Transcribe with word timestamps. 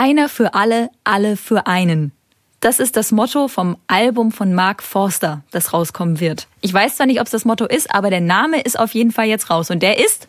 Einer 0.00 0.30
für 0.30 0.54
alle, 0.54 0.88
alle 1.04 1.36
für 1.36 1.66
einen. 1.66 2.12
Das 2.60 2.80
ist 2.80 2.96
das 2.96 3.12
Motto 3.12 3.48
vom 3.48 3.76
Album 3.86 4.32
von 4.32 4.54
Mark 4.54 4.82
Forster, 4.82 5.42
das 5.50 5.74
rauskommen 5.74 6.20
wird. 6.20 6.46
Ich 6.62 6.72
weiß 6.72 6.96
zwar 6.96 7.04
nicht, 7.04 7.20
ob 7.20 7.26
es 7.26 7.32
das 7.32 7.44
Motto 7.44 7.66
ist, 7.66 7.94
aber 7.94 8.08
der 8.08 8.22
Name 8.22 8.62
ist 8.62 8.78
auf 8.78 8.94
jeden 8.94 9.12
Fall 9.12 9.26
jetzt 9.26 9.50
raus. 9.50 9.68
Und 9.68 9.82
der 9.82 10.02
ist 10.02 10.26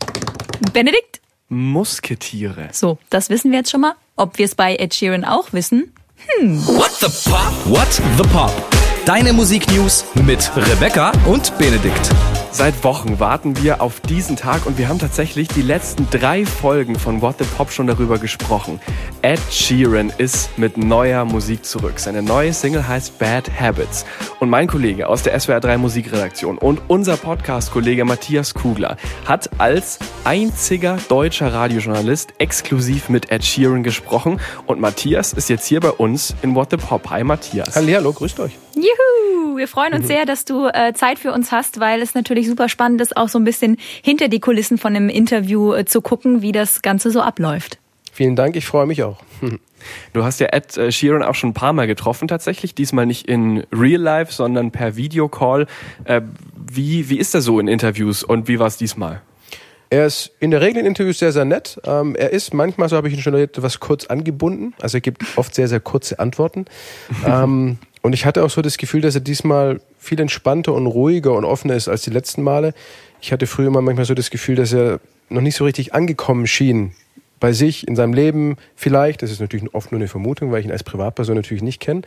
Benedikt? 0.73 1.21
Musketiere. 1.47 2.67
So, 2.73 2.97
das 3.09 3.29
wissen 3.29 3.51
wir 3.51 3.59
jetzt 3.59 3.71
schon 3.71 3.79
mal. 3.79 3.93
Ob 4.17 4.37
wir 4.37 4.43
es 4.43 4.55
bei 4.55 4.75
Ed 4.75 4.93
Sheeran 4.93 5.23
auch 5.23 5.53
wissen? 5.53 5.93
Hm. 6.17 6.67
What 6.67 6.91
the 6.99 7.29
Pop? 7.29 7.53
What 7.63 7.93
the 8.17 8.27
Pop? 8.27 8.51
Deine 9.05 9.31
Musiknews 9.31 10.03
mit 10.15 10.51
Rebecca 10.57 11.13
und 11.25 11.57
Benedikt. 11.57 12.09
Seit 12.53 12.83
Wochen 12.83 13.21
warten 13.21 13.63
wir 13.63 13.81
auf 13.81 14.01
diesen 14.01 14.35
Tag 14.35 14.65
und 14.65 14.77
wir 14.77 14.89
haben 14.89 14.99
tatsächlich 14.99 15.47
die 15.47 15.61
letzten 15.61 16.09
drei 16.09 16.45
Folgen 16.45 16.99
von 16.99 17.21
What 17.21 17.37
the 17.39 17.45
Pop 17.45 17.71
schon 17.71 17.87
darüber 17.87 18.17
gesprochen. 18.17 18.81
Ed 19.21 19.39
Sheeran 19.49 20.11
ist 20.17 20.57
mit 20.57 20.77
neuer 20.77 21.23
Musik 21.23 21.63
zurück. 21.63 21.97
Seine 21.97 22.21
neue 22.21 22.51
Single 22.51 22.85
heißt 22.85 23.17
Bad 23.17 23.49
Habits. 23.57 24.05
Und 24.41 24.49
mein 24.49 24.67
Kollege 24.67 25.07
aus 25.07 25.23
der 25.23 25.39
SWR 25.39 25.61
3 25.61 25.77
Musikredaktion 25.77 26.57
und 26.57 26.81
unser 26.89 27.15
Podcast-Kollege 27.15 28.03
Matthias 28.03 28.53
Kugler 28.53 28.97
hat 29.25 29.49
als 29.57 29.97
einziger 30.25 30.97
deutscher 31.07 31.53
Radiojournalist 31.53 32.33
exklusiv 32.37 33.07
mit 33.07 33.31
Ed 33.31 33.45
Sheeran 33.45 33.81
gesprochen. 33.81 34.41
Und 34.67 34.81
Matthias 34.81 35.31
ist 35.31 35.49
jetzt 35.49 35.65
hier 35.67 35.79
bei 35.79 35.91
uns 35.91 36.35
in 36.41 36.53
What 36.53 36.71
the 36.71 36.77
Pop. 36.77 37.09
Hi 37.11 37.23
Matthias. 37.23 37.75
Hallihallo, 37.75 38.11
grüßt 38.11 38.41
euch. 38.41 38.57
Juhu! 38.75 39.57
Wir 39.57 39.67
freuen 39.67 39.93
uns 39.93 40.03
mhm. 40.03 40.07
sehr, 40.07 40.25
dass 40.25 40.45
du 40.45 40.67
äh, 40.67 40.93
Zeit 40.93 41.19
für 41.19 41.31
uns 41.33 41.51
hast, 41.51 41.79
weil 41.79 42.01
es 42.01 42.15
natürlich 42.15 42.40
super 42.47 42.69
spannend 42.69 43.01
ist, 43.01 43.17
auch 43.17 43.29
so 43.29 43.39
ein 43.39 43.43
bisschen 43.43 43.77
hinter 44.01 44.27
die 44.27 44.39
Kulissen 44.39 44.77
von 44.77 44.95
einem 44.95 45.09
Interview 45.09 45.73
äh, 45.73 45.85
zu 45.85 46.01
gucken, 46.01 46.41
wie 46.41 46.51
das 46.51 46.81
Ganze 46.81 47.11
so 47.11 47.21
abläuft. 47.21 47.79
Vielen 48.11 48.35
Dank, 48.35 48.55
ich 48.55 48.65
freue 48.65 48.85
mich 48.85 49.03
auch. 49.03 49.17
Du 50.13 50.23
hast 50.23 50.39
ja 50.39 50.47
Ed 50.51 50.77
äh, 50.77 50.91
Sheeran 50.91 51.23
auch 51.23 51.35
schon 51.35 51.51
ein 51.51 51.53
paar 51.53 51.73
Mal 51.73 51.87
getroffen 51.87 52.27
tatsächlich, 52.27 52.75
diesmal 52.75 53.05
nicht 53.05 53.27
in 53.27 53.63
Real 53.71 54.01
Life, 54.01 54.31
sondern 54.31 54.71
per 54.71 54.95
Videocall. 54.95 55.67
Äh, 56.03 56.21
wie, 56.55 57.09
wie 57.09 57.17
ist 57.17 57.33
er 57.33 57.41
so 57.41 57.59
in 57.59 57.67
Interviews 57.67 58.23
und 58.23 58.47
wie 58.47 58.59
war 58.59 58.67
es 58.67 58.77
diesmal? 58.77 59.21
Er 59.89 60.05
ist 60.05 60.31
in 60.39 60.51
der 60.51 60.61
Regel 60.61 60.79
in 60.79 60.85
Interviews 60.85 61.19
sehr, 61.19 61.33
sehr 61.33 61.43
nett. 61.43 61.79
Ähm, 61.83 62.15
er 62.15 62.31
ist 62.31 62.53
manchmal, 62.53 62.87
so 62.87 62.95
habe 62.95 63.09
ich 63.09 63.13
ihn 63.13 63.21
schon 63.21 63.33
etwas 63.33 63.81
kurz 63.81 64.05
angebunden. 64.05 64.73
Also 64.81 64.97
er 64.97 65.01
gibt 65.01 65.23
oft 65.35 65.53
sehr, 65.53 65.67
sehr 65.67 65.81
kurze 65.81 66.17
Antworten. 66.19 66.65
ähm, 67.25 67.77
und 68.01 68.13
ich 68.13 68.25
hatte 68.25 68.43
auch 68.43 68.49
so 68.49 68.61
das 68.61 68.77
Gefühl, 68.77 69.01
dass 69.01 69.15
er 69.15 69.21
diesmal 69.21 69.79
viel 69.99 70.19
entspannter 70.19 70.73
und 70.73 70.87
ruhiger 70.87 71.33
und 71.33 71.45
offener 71.45 71.75
ist 71.75 71.87
als 71.87 72.01
die 72.01 72.09
letzten 72.09 72.41
Male. 72.41 72.73
Ich 73.21 73.31
hatte 73.31 73.47
früher 73.47 73.67
immer 73.67 73.81
manchmal 73.81 74.05
so 74.05 74.13
das 74.13 74.31
Gefühl, 74.31 74.55
dass 74.55 74.73
er 74.73 74.99
noch 75.29 75.41
nicht 75.41 75.55
so 75.55 75.65
richtig 75.65 75.93
angekommen 75.93 76.47
schien 76.47 76.93
bei 77.39 77.53
sich, 77.53 77.87
in 77.87 77.95
seinem 77.95 78.13
Leben 78.13 78.57
vielleicht. 78.75 79.21
Das 79.21 79.31
ist 79.31 79.39
natürlich 79.39 79.73
oft 79.73 79.91
nur 79.91 79.99
eine 79.99 80.07
Vermutung, 80.07 80.51
weil 80.51 80.61
ich 80.61 80.65
ihn 80.65 80.71
als 80.71 80.83
Privatperson 80.83 81.35
natürlich 81.35 81.63
nicht 81.63 81.79
kenne. 81.79 82.01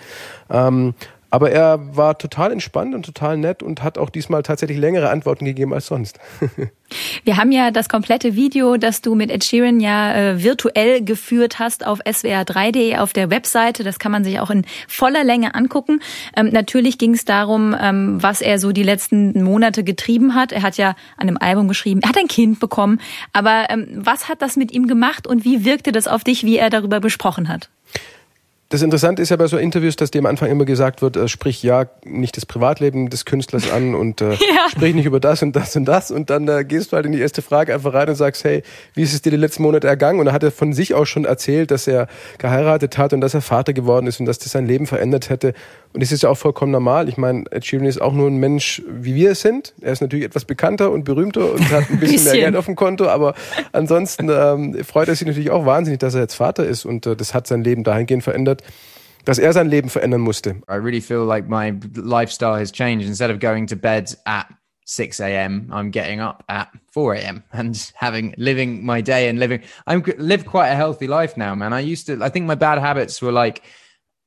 Ähm, 0.50 0.94
aber 1.34 1.50
er 1.50 1.80
war 1.96 2.16
total 2.16 2.52
entspannt 2.52 2.94
und 2.94 3.04
total 3.04 3.36
nett 3.36 3.60
und 3.60 3.82
hat 3.82 3.98
auch 3.98 4.08
diesmal 4.08 4.44
tatsächlich 4.44 4.78
längere 4.78 5.10
Antworten 5.10 5.44
gegeben 5.44 5.74
als 5.74 5.88
sonst. 5.88 6.20
Wir 7.24 7.38
haben 7.38 7.50
ja 7.50 7.72
das 7.72 7.88
komplette 7.88 8.36
Video, 8.36 8.76
das 8.76 9.02
du 9.02 9.16
mit 9.16 9.32
Ed 9.32 9.42
Sheeran 9.42 9.80
ja 9.80 10.14
äh, 10.14 10.44
virtuell 10.44 11.02
geführt 11.02 11.58
hast 11.58 11.84
auf 11.84 11.98
swr3.de 12.02 12.98
auf 12.98 13.12
der 13.12 13.30
Webseite. 13.30 13.82
Das 13.82 13.98
kann 13.98 14.12
man 14.12 14.22
sich 14.22 14.38
auch 14.38 14.48
in 14.48 14.64
voller 14.86 15.24
Länge 15.24 15.56
angucken. 15.56 15.98
Ähm, 16.36 16.50
natürlich 16.52 16.98
ging 16.98 17.14
es 17.14 17.24
darum, 17.24 17.74
ähm, 17.80 18.22
was 18.22 18.40
er 18.40 18.60
so 18.60 18.70
die 18.70 18.84
letzten 18.84 19.42
Monate 19.42 19.82
getrieben 19.82 20.36
hat. 20.36 20.52
Er 20.52 20.62
hat 20.62 20.76
ja 20.76 20.90
an 21.16 21.26
einem 21.26 21.38
Album 21.40 21.66
geschrieben, 21.66 22.00
er 22.04 22.10
hat 22.10 22.16
ein 22.16 22.28
Kind 22.28 22.60
bekommen. 22.60 23.00
Aber 23.32 23.66
ähm, 23.70 23.88
was 23.96 24.28
hat 24.28 24.40
das 24.40 24.54
mit 24.54 24.70
ihm 24.70 24.86
gemacht 24.86 25.26
und 25.26 25.44
wie 25.44 25.64
wirkte 25.64 25.90
das 25.90 26.06
auf 26.06 26.22
dich, 26.22 26.44
wie 26.44 26.58
er 26.58 26.70
darüber 26.70 27.00
besprochen 27.00 27.48
hat? 27.48 27.70
Das 28.74 28.82
Interessante 28.82 29.22
ist 29.22 29.28
ja 29.28 29.36
bei 29.36 29.46
so 29.46 29.56
Interviews, 29.56 29.94
dass 29.94 30.10
dem 30.10 30.26
am 30.26 30.30
Anfang 30.30 30.50
immer 30.50 30.64
gesagt 30.64 31.00
wird, 31.00 31.16
äh, 31.16 31.28
sprich 31.28 31.62
ja 31.62 31.86
nicht 32.04 32.36
das 32.36 32.44
Privatleben 32.44 33.08
des 33.08 33.24
Künstlers 33.24 33.70
an 33.70 33.94
und 33.94 34.20
äh, 34.20 34.30
ja. 34.32 34.68
sprich 34.68 34.96
nicht 34.96 35.04
über 35.04 35.20
das 35.20 35.44
und 35.44 35.54
das 35.54 35.76
und 35.76 35.84
das 35.84 36.10
und 36.10 36.28
dann 36.28 36.48
äh, 36.48 36.64
gehst 36.64 36.90
du 36.90 36.96
halt 36.96 37.06
in 37.06 37.12
die 37.12 37.20
erste 37.20 37.40
Frage 37.40 37.72
einfach 37.72 37.94
rein 37.94 38.08
und 38.08 38.16
sagst, 38.16 38.42
hey, 38.42 38.64
wie 38.94 39.02
ist 39.02 39.14
es 39.14 39.22
dir 39.22 39.30
die 39.30 39.36
letzten 39.36 39.62
Monate 39.62 39.86
ergangen? 39.86 40.18
Und 40.18 40.26
dann 40.26 40.34
hat 40.34 40.42
er 40.42 40.50
von 40.50 40.72
sich 40.72 40.92
auch 40.92 41.04
schon 41.04 41.24
erzählt, 41.24 41.70
dass 41.70 41.86
er 41.86 42.08
geheiratet 42.38 42.98
hat 42.98 43.12
und 43.12 43.20
dass 43.20 43.32
er 43.32 43.42
Vater 43.42 43.74
geworden 43.74 44.08
ist 44.08 44.18
und 44.18 44.26
dass 44.26 44.40
das 44.40 44.50
sein 44.50 44.66
Leben 44.66 44.88
verändert 44.88 45.30
hätte. 45.30 45.54
Und 45.92 46.02
das 46.02 46.10
ist 46.10 46.24
ja 46.24 46.28
auch 46.28 46.36
vollkommen 46.36 46.72
normal. 46.72 47.08
Ich 47.08 47.16
meine, 47.16 47.44
Ed 47.52 47.64
Sheeran 47.64 47.86
ist 47.86 48.02
auch 48.02 48.12
nur 48.12 48.26
ein 48.28 48.38
Mensch, 48.38 48.82
wie 48.88 49.14
wir 49.14 49.30
es 49.30 49.42
sind. 49.42 49.72
Er 49.82 49.92
ist 49.92 50.00
natürlich 50.00 50.24
etwas 50.24 50.44
bekannter 50.44 50.90
und 50.90 51.04
berühmter 51.04 51.52
und 51.52 51.70
hat 51.70 51.88
ein 51.88 52.00
bisschen, 52.00 52.24
mehr 52.24 52.42
Geld 52.46 52.56
auf 52.56 52.64
dem 52.64 52.74
Konto, 52.74 53.06
aber 53.06 53.34
ansonsten 53.70 54.28
ähm, 54.28 54.82
freut 54.82 55.06
er 55.06 55.14
sich 55.14 55.28
natürlich 55.28 55.52
auch 55.52 55.64
wahnsinnig, 55.64 56.00
dass 56.00 56.16
er 56.16 56.22
jetzt 56.22 56.34
Vater 56.34 56.66
ist 56.66 56.84
und 56.84 57.06
äh, 57.06 57.14
das 57.14 57.34
hat 57.34 57.46
sein 57.46 57.62
Leben 57.62 57.84
dahingehend 57.84 58.24
verändert, 58.24 58.63
dass 59.24 59.38
er 59.38 59.52
sein 59.52 59.68
Leben 59.68 59.88
verändern 59.88 60.20
musste. 60.20 60.62
I 60.68 60.74
really 60.74 61.00
feel 61.00 61.24
like 61.24 61.48
my 61.48 61.74
lifestyle 61.94 62.58
has 62.58 62.70
changed. 62.70 63.06
Instead 63.06 63.30
of 63.30 63.40
going 63.40 63.66
to 63.68 63.76
bed 63.76 64.16
at 64.26 64.46
6 64.86 65.20
a.m. 65.20 65.70
I'm 65.72 65.90
getting 65.90 66.20
up 66.20 66.44
at 66.48 66.68
4 66.92 67.14
a.m. 67.14 67.42
and 67.52 67.92
having 67.94 68.34
living 68.36 68.84
my 68.84 69.00
day 69.00 69.28
and 69.28 69.38
living. 69.38 69.62
I'm 69.86 70.02
live 70.18 70.44
quite 70.44 70.68
a 70.68 70.76
healthy 70.76 71.06
life 71.06 71.36
now, 71.36 71.54
man. 71.54 71.72
I 71.72 71.80
used 71.80 72.06
to. 72.06 72.22
I 72.22 72.28
think 72.28 72.46
my 72.46 72.54
bad 72.54 72.78
habits 72.78 73.22
were 73.22 73.32
like 73.32 73.62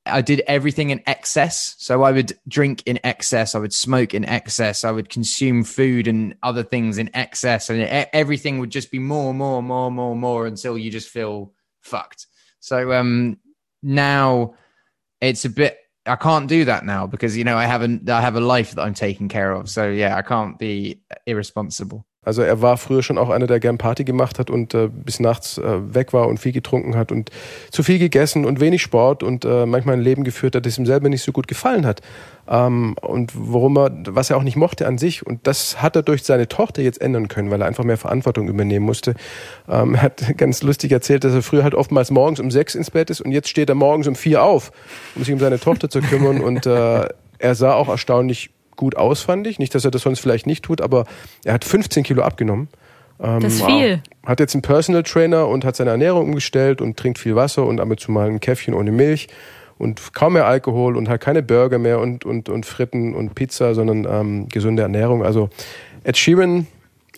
I 0.08 0.22
did 0.22 0.42
everything 0.46 0.90
in 0.90 1.00
excess. 1.06 1.74
So 1.78 2.02
I 2.02 2.12
would 2.12 2.32
drink 2.46 2.82
in 2.86 2.98
excess. 3.04 3.54
I 3.54 3.58
would 3.58 3.72
smoke 3.72 4.14
in 4.14 4.24
excess. 4.24 4.84
I 4.84 4.90
would 4.90 5.08
consume 5.08 5.64
food 5.64 6.08
and 6.08 6.34
other 6.42 6.62
things 6.62 6.98
in 6.98 7.10
excess, 7.14 7.70
and 7.70 7.82
everything 8.12 8.58
would 8.58 8.70
just 8.70 8.90
be 8.90 8.98
more, 8.98 9.34
more, 9.34 9.62
more, 9.62 9.90
more, 9.90 10.16
more 10.16 10.46
until 10.46 10.76
you 10.78 10.90
just 10.90 11.08
feel 11.08 11.52
fucked. 11.82 12.26
So 12.60 12.92
um, 12.92 13.38
now 13.82 14.54
it's 15.20 15.44
a 15.44 15.50
bit 15.50 15.78
I 16.06 16.16
can't 16.16 16.48
do 16.48 16.64
that 16.64 16.84
now 16.84 17.06
because 17.06 17.36
you 17.36 17.44
know 17.44 17.56
I 17.56 17.66
haven't 17.66 18.08
I 18.08 18.20
have 18.20 18.36
a 18.36 18.40
life 18.40 18.72
that 18.72 18.82
I'm 18.82 18.94
taking 18.94 19.28
care 19.28 19.52
of. 19.52 19.68
So 19.68 19.90
yeah, 19.90 20.16
I 20.16 20.22
can't 20.22 20.58
be 20.58 21.00
irresponsible. 21.26 22.06
Also 22.28 22.42
er 22.42 22.60
war 22.60 22.76
früher 22.76 23.02
schon 23.02 23.16
auch 23.16 23.30
einer, 23.30 23.46
der 23.46 23.58
gern 23.58 23.78
Party 23.78 24.04
gemacht 24.04 24.38
hat 24.38 24.50
und 24.50 24.74
äh, 24.74 24.90
bis 24.92 25.18
nachts 25.18 25.56
äh, 25.56 25.94
weg 25.94 26.12
war 26.12 26.28
und 26.28 26.36
viel 26.36 26.52
getrunken 26.52 26.94
hat 26.94 27.10
und 27.10 27.30
zu 27.70 27.82
viel 27.82 27.98
gegessen 27.98 28.44
und 28.44 28.60
wenig 28.60 28.82
Sport 28.82 29.22
und 29.22 29.46
äh, 29.46 29.64
manchmal 29.64 29.94
ein 29.94 30.02
Leben 30.02 30.24
geführt 30.24 30.54
hat, 30.54 30.66
das 30.66 30.76
ihm 30.76 30.84
selber 30.84 31.08
nicht 31.08 31.22
so 31.22 31.32
gut 31.32 31.48
gefallen 31.48 31.86
hat. 31.86 32.02
Ähm, 32.46 32.96
und 33.00 33.32
worum 33.34 33.78
er, 33.78 33.92
was 34.08 34.28
er 34.28 34.36
auch 34.36 34.42
nicht 34.42 34.56
mochte 34.56 34.86
an 34.86 34.98
sich. 34.98 35.26
Und 35.26 35.46
das 35.46 35.80
hat 35.80 35.96
er 35.96 36.02
durch 36.02 36.22
seine 36.22 36.48
Tochter 36.48 36.82
jetzt 36.82 37.00
ändern 37.00 37.28
können, 37.28 37.50
weil 37.50 37.62
er 37.62 37.66
einfach 37.66 37.84
mehr 37.84 37.96
Verantwortung 37.96 38.46
übernehmen 38.46 38.84
musste. 38.84 39.14
Ähm, 39.66 39.94
er 39.94 40.02
hat 40.02 40.22
ganz 40.36 40.62
lustig 40.62 40.92
erzählt, 40.92 41.24
dass 41.24 41.32
er 41.32 41.40
früher 41.40 41.62
halt 41.62 41.74
oftmals 41.74 42.10
morgens 42.10 42.40
um 42.40 42.50
sechs 42.50 42.74
ins 42.74 42.90
Bett 42.90 43.08
ist 43.08 43.22
und 43.22 43.32
jetzt 43.32 43.48
steht 43.48 43.70
er 43.70 43.74
morgens 43.74 44.06
um 44.06 44.14
vier 44.14 44.42
auf, 44.42 44.70
um 45.14 45.24
sich 45.24 45.32
um 45.32 45.40
seine 45.40 45.58
Tochter 45.58 45.88
zu 45.88 46.02
kümmern 46.02 46.42
und 46.42 46.66
äh, 46.66 47.08
er 47.38 47.54
sah 47.54 47.72
auch 47.72 47.88
erstaunlich 47.88 48.50
gut 48.78 48.96
aus, 48.96 49.20
fand 49.20 49.46
ich. 49.46 49.58
Nicht, 49.58 49.74
dass 49.74 49.84
er 49.84 49.90
das 49.90 50.02
sonst 50.02 50.20
vielleicht 50.20 50.46
nicht 50.46 50.64
tut, 50.64 50.80
aber 50.80 51.04
er 51.44 51.52
hat 51.52 51.66
15 51.66 52.04
Kilo 52.04 52.22
abgenommen. 52.22 52.68
Ähm, 53.20 53.40
das 53.40 53.54
ist 53.54 53.66
viel. 53.66 54.02
Hat 54.24 54.40
jetzt 54.40 54.54
einen 54.54 54.62
Personal 54.62 55.02
Trainer 55.02 55.46
und 55.48 55.66
hat 55.66 55.76
seine 55.76 55.90
Ernährung 55.90 56.28
umgestellt 56.28 56.80
und 56.80 56.96
trinkt 56.96 57.18
viel 57.18 57.36
Wasser 57.36 57.66
und 57.66 57.80
ab 57.80 57.90
und 57.90 58.00
zu 58.00 58.10
mal 58.10 58.28
ein 58.28 58.40
Käffchen 58.40 58.72
ohne 58.72 58.92
Milch 58.92 59.28
und 59.76 60.14
kaum 60.14 60.32
mehr 60.34 60.46
Alkohol 60.46 60.96
und 60.96 61.08
hat 61.08 61.20
keine 61.20 61.42
Burger 61.42 61.78
mehr 61.78 62.00
und, 62.00 62.24
und, 62.24 62.48
und 62.48 62.64
Fritten 62.66 63.14
und 63.14 63.34
Pizza, 63.34 63.74
sondern 63.74 64.06
ähm, 64.10 64.48
gesunde 64.48 64.82
Ernährung. 64.82 65.24
Also 65.24 65.50
Ed 66.04 66.16
Sheeran 66.16 66.66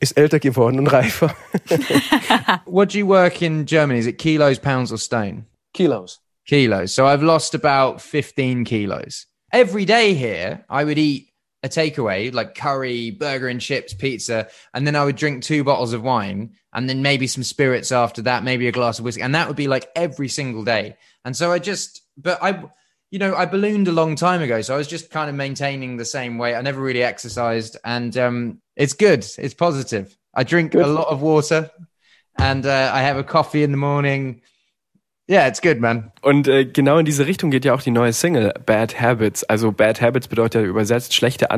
ist 0.01 0.17
älter 0.17 0.39
geworden 0.39 0.79
und 0.79 0.87
reifer. 0.87 1.35
What 2.65 2.95
do 2.95 2.99
you 2.99 3.07
work 3.07 3.43
in 3.43 3.67
Germany? 3.67 3.99
Is 3.99 4.07
it 4.07 4.19
kilos, 4.19 4.59
pounds 4.59 4.91
or 4.91 4.99
stone? 4.99 5.45
Kilos. 5.75 6.21
Kilos. 6.47 6.95
So 6.95 7.05
I've 7.05 7.23
lost 7.23 7.55
about 7.55 8.01
15 8.01 8.65
kilos. 8.65 9.27
Every 9.53 9.85
day 9.85 10.15
here, 10.15 10.65
I 10.71 10.85
would 10.85 10.99
eat 10.99 11.30
a 11.63 11.69
takeaway 11.69 12.33
like 12.33 12.55
curry, 12.55 13.11
burger 13.11 13.49
and 13.49 13.61
chips, 13.61 13.93
pizza, 13.93 14.49
and 14.73 14.87
then 14.87 14.97
I 14.97 15.05
would 15.05 15.17
drink 15.17 15.43
two 15.43 15.65
bottles 15.65 15.93
of 15.93 16.03
wine 16.03 16.55
and 16.73 16.89
then 16.89 17.03
maybe 17.03 17.27
some 17.27 17.43
spirits 17.43 17.93
after 17.93 18.23
that, 18.23 18.45
maybe 18.45 18.69
a 18.69 18.73
glass 18.73 18.99
of 18.99 19.05
whiskey. 19.05 19.23
And 19.23 19.35
that 19.35 19.49
would 19.49 19.57
be 19.57 19.69
like 19.69 19.91
every 19.95 20.29
single 20.29 20.65
day. 20.65 20.97
And 21.25 21.37
so 21.37 21.53
I 21.53 21.59
just, 21.59 22.03
but 22.17 22.43
I, 22.43 22.65
you 23.11 23.19
know, 23.19 23.35
I 23.35 23.45
ballooned 23.45 23.89
a 23.89 23.93
long 23.93 24.15
time 24.17 24.41
ago. 24.41 24.63
So 24.63 24.75
I 24.75 24.79
was 24.79 24.87
just 24.87 25.11
kind 25.11 25.29
of 25.29 25.37
maintaining 25.37 25.97
the 25.97 26.05
same 26.05 26.39
weight. 26.39 26.55
I 26.55 26.63
never 26.63 26.81
really 26.81 27.03
exercised 27.03 27.77
and 27.85 28.17
um, 28.17 28.63
it's 28.77 28.95
good. 28.95 29.27
It's 29.37 29.55
positive. 29.55 30.17
I 30.33 30.45
drink 30.45 30.75
a 30.75 30.87
lot 30.87 31.09
of 31.09 31.21
water 31.21 31.71
and 32.39 32.65
uh, 32.65 32.91
I 32.95 33.03
have 33.03 33.19
a 33.19 33.25
coffee 33.25 33.63
in 33.63 33.73
the 33.73 33.77
morning. 33.77 34.43
Yeah, 35.31 35.47
it's 35.47 35.63
good, 35.63 35.79
man. 35.79 36.11
Und 36.23 36.49
äh, 36.49 36.65
genau 36.65 36.99
in 36.99 37.05
diese 37.05 37.25
Richtung 37.25 37.53
geht 37.53 37.65
ja 37.65 37.73
auch 37.73 37.83
die 37.83 37.93
neue 37.93 38.13
Single 38.13 38.53
Bad 38.67 39.01
Habits. 39.01 39.45
Also 39.45 39.71
Bad 39.71 40.03
Habits 40.03 40.27
bedeutet 40.27 40.63
ja 40.63 40.69
übersetzt 40.69 41.15
schlechte 41.15 41.53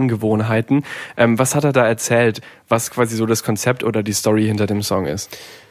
Er 5.16 5.61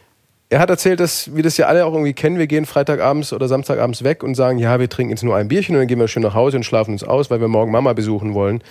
hat 0.59 0.69
erzählt, 0.69 1.00
dass 1.00 1.33
wir 1.33 1.44
das 1.44 1.56
ja 1.56 1.68
alle 1.68 1.86
auch 1.86 1.94
irgendwie 1.94 2.13
kennen. 2.13 2.38
Wir 2.38 2.48
gehen 2.48 2.65
Freitagabends 2.65 3.31
oder 3.31 3.48
Samstagabends 3.48 4.03
weg 4.03 4.21
und 4.21 4.36
sagen, 4.36 4.57
ja, 4.57 4.80
wir 4.80 4.89
trinken 4.89 5.12
jetzt 5.12 5.24
nur 5.24 5.36
ein 5.36 5.48
Bierchen 5.48 5.75
und 5.75 5.81
dann 5.81 5.88
gehen 5.88 6.00
wir 6.00 6.09
schön 6.09 6.24
nach 6.24 6.33
Hause 6.33 6.57
und 6.57 6.63
schlafen 6.63 6.92
uns 6.92 7.03
aus, 7.03 7.31
weil 7.31 7.39
wir 7.39 7.48
morgen 7.48 7.71
Mama 7.71 7.94
besuchen 7.94 8.33
wollen. 8.33 8.62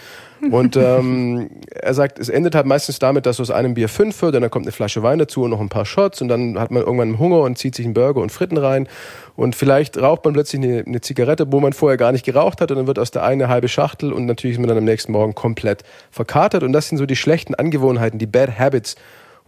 Und 0.50 0.74
ähm, 0.76 1.50
er 1.70 1.92
sagt, 1.92 2.18
es 2.18 2.30
endet 2.30 2.54
halt 2.54 2.64
meistens 2.64 2.98
damit, 2.98 3.26
dass 3.26 3.40
aus 3.40 3.50
einem 3.50 3.74
Bier 3.74 3.90
fünf 3.90 4.22
wird, 4.22 4.34
und 4.34 4.40
dann 4.40 4.50
kommt 4.50 4.64
eine 4.64 4.72
Flasche 4.72 5.02
Wein 5.02 5.18
dazu 5.18 5.42
und 5.42 5.50
noch 5.50 5.60
ein 5.60 5.68
paar 5.68 5.84
Shots 5.84 6.22
und 6.22 6.28
dann 6.28 6.58
hat 6.58 6.70
man 6.70 6.82
irgendwann 6.82 7.18
Hunger 7.18 7.40
und 7.40 7.58
zieht 7.58 7.74
sich 7.74 7.84
einen 7.84 7.92
Burger 7.92 8.22
und 8.22 8.32
Fritten 8.32 8.56
rein 8.56 8.88
und 9.36 9.54
vielleicht 9.54 9.98
raucht 9.98 10.24
man 10.24 10.32
plötzlich 10.32 10.62
eine, 10.62 10.82
eine 10.86 11.02
Zigarette, 11.02 11.52
wo 11.52 11.60
man 11.60 11.74
vorher 11.74 11.98
gar 11.98 12.12
nicht 12.12 12.24
geraucht 12.24 12.62
hat 12.62 12.70
und 12.70 12.78
dann 12.78 12.86
wird 12.86 12.98
aus 12.98 13.10
der 13.10 13.22
eine 13.22 13.48
halbe 13.48 13.68
Schachtel 13.68 14.14
und 14.14 14.24
natürlich 14.24 14.54
ist 14.54 14.60
man 14.60 14.68
dann 14.68 14.78
am 14.78 14.84
nächsten 14.84 15.12
Morgen 15.12 15.34
komplett 15.34 15.82
verkatert 16.10 16.62
und 16.62 16.72
das 16.72 16.88
sind 16.88 16.96
so 16.96 17.04
die 17.04 17.16
schlechten 17.16 17.54
Angewohnheiten, 17.54 18.18
die 18.18 18.26
Bad 18.26 18.58
Habits, 18.58 18.96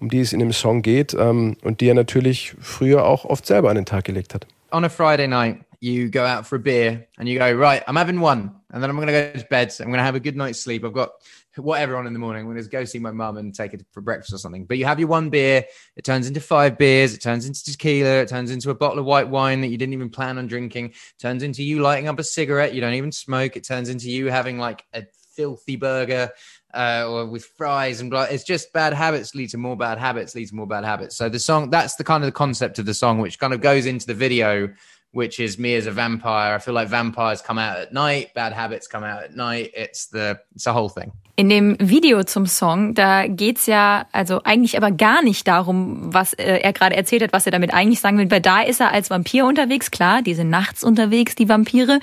um 0.03 0.11
die 0.11 0.21
es 0.21 0.33
in 0.33 0.41
dem 0.41 0.53
Song 0.53 0.83
geht 0.83 1.15
ähm, 1.15 1.57
und 1.63 1.81
die 1.81 1.89
er 1.89 1.95
natürlich 1.95 2.55
früher 2.61 3.05
auch 3.05 3.25
oft 3.25 3.47
selber 3.47 3.71
an 3.71 3.77
den 3.77 3.87
Tag 3.87 4.05
gelegt 4.05 4.35
hat. 4.35 4.47
On 4.73 4.85
a 4.85 4.89
Friday 4.89 5.29
night, 5.29 5.61
you 5.81 6.11
go 6.11 6.25
out 6.25 6.45
for 6.47 6.57
a 6.57 6.63
beer 6.63 7.07
and 7.19 7.29
you 7.29 7.39
go, 7.39 7.53
right, 7.53 7.83
I'm 7.87 7.97
having 7.97 8.21
one 8.21 8.51
and 8.73 8.83
then 8.83 8.91
I'm 8.91 8.97
going 8.97 9.07
to 9.07 9.13
go 9.13 9.39
to 9.39 9.47
bed. 9.49 9.73
I'm 9.81 9.87
going 9.87 9.99
to 9.99 10.05
have 10.05 10.17
a 10.17 10.21
good 10.21 10.37
night's 10.37 10.61
sleep. 10.61 10.85
I've 10.85 10.93
got 10.93 11.11
whatever 11.57 11.97
on 11.97 12.07
in 12.07 12.15
the 12.15 12.19
morning. 12.19 12.41
I'm 12.41 12.51
going 12.51 12.63
to 12.63 12.69
go 12.69 12.85
see 12.85 12.99
my 12.99 13.11
mum 13.11 13.37
and 13.37 13.55
take 13.55 13.75
it 13.75 13.85
for 13.93 14.01
breakfast 14.01 14.33
or 14.33 14.39
something. 14.39 14.65
But 14.65 14.79
you 14.79 14.87
have 14.87 14.99
your 14.99 15.09
one 15.09 15.29
beer, 15.29 15.65
it 15.97 16.05
turns 16.05 16.27
into 16.27 16.41
five 16.41 16.79
beers, 16.79 17.15
it 17.15 17.21
turns 17.21 17.47
into 17.47 17.63
tequila, 17.63 18.23
it 18.23 18.29
turns 18.29 18.51
into 18.51 18.71
a 18.71 18.75
bottle 18.75 18.99
of 18.99 19.05
white 19.05 19.29
wine 19.29 19.61
that 19.61 19.69
you 19.69 19.77
didn't 19.77 19.93
even 19.93 20.09
plan 20.09 20.39
on 20.39 20.47
drinking, 20.47 20.87
it 20.87 21.19
turns 21.21 21.43
into 21.43 21.63
you 21.63 21.81
lighting 21.81 22.09
up 22.09 22.19
a 22.19 22.25
cigarette, 22.25 22.75
you 22.75 22.81
don't 22.81 22.95
even 22.95 23.13
smoke, 23.13 23.57
it 23.57 23.65
turns 23.65 23.89
into 23.89 24.11
you 24.11 24.27
having 24.31 24.59
like 24.59 24.85
a 24.95 25.05
filthy 25.35 25.77
burger 25.77 26.31
uh, 26.75 27.07
or 27.09 27.27
with 27.27 27.45
fries 27.45 28.01
and 28.01 28.11
blah. 28.11 28.23
It's 28.25 28.45
just 28.45 28.73
bad 28.73 28.93
habits 28.93 29.35
lead 29.35 29.51
to 29.51 29.59
more 29.59 29.77
bad 29.77 29.99
habits, 29.99 30.35
lead 30.35 30.49
to 30.49 30.55
more 30.55 30.67
bad 30.67 30.85
habits. 30.85 31.17
So 31.17 31.29
the 31.29 31.39
song, 31.39 31.71
that's 31.71 31.97
the 31.97 32.05
kind 32.05 32.23
of 32.23 32.27
the 32.27 32.33
concept 32.33 32.79
of 32.79 32.87
the 32.87 32.95
song, 32.95 33.19
which 33.19 33.39
kind 33.39 33.53
of 33.53 33.61
goes 33.61 33.87
into 33.87 34.07
the 34.07 34.15
video, 34.15 34.73
which 35.13 35.39
is 35.39 35.59
me 35.59 35.77
as 35.77 35.87
a 35.87 35.93
vampire. 35.93 36.57
I 36.57 36.59
feel 36.59 36.75
like 36.75 36.89
vampires 36.89 37.43
come 37.43 37.59
out 37.59 37.77
at 37.77 37.93
night, 37.93 38.35
bad 38.35 38.53
habits 38.53 38.89
come 38.89 39.05
out 39.05 39.23
at 39.23 39.37
night. 39.37 39.71
It's 39.75 40.07
the 40.07 40.41
it's 40.55 40.65
the 40.65 40.73
whole 40.73 40.89
thing. 40.89 41.13
In 41.35 41.49
dem 41.49 41.77
Video 41.81 42.25
zum 42.25 42.45
Song, 42.45 42.95
da 42.95 43.27
geht's 43.27 43.67
ja 43.67 44.07
also 44.13 44.43
eigentlich 44.45 44.77
aber 44.77 44.91
gar 44.91 45.23
nicht 45.23 45.49
darum, 45.49 46.13
was 46.13 46.35
äh, 46.35 46.59
er 46.59 46.73
gerade 46.75 46.95
erzählt 46.95 47.23
hat, 47.23 47.33
was 47.33 47.47
er 47.47 47.53
damit 47.53 47.73
eigentlich 47.73 48.01
sagen 48.01 48.19
will, 48.19 48.31
weil 48.31 48.43
da 48.43 48.61
ist 48.61 48.81
er 48.81 48.93
als 48.93 49.09
Vampir 49.09 49.47
unterwegs, 49.47 49.91
klar, 49.91 50.21
die 50.21 50.35
sind 50.35 50.51
nachts 50.51 50.85
unterwegs, 50.85 51.35
die 51.35 51.49
Vampire. 51.49 52.01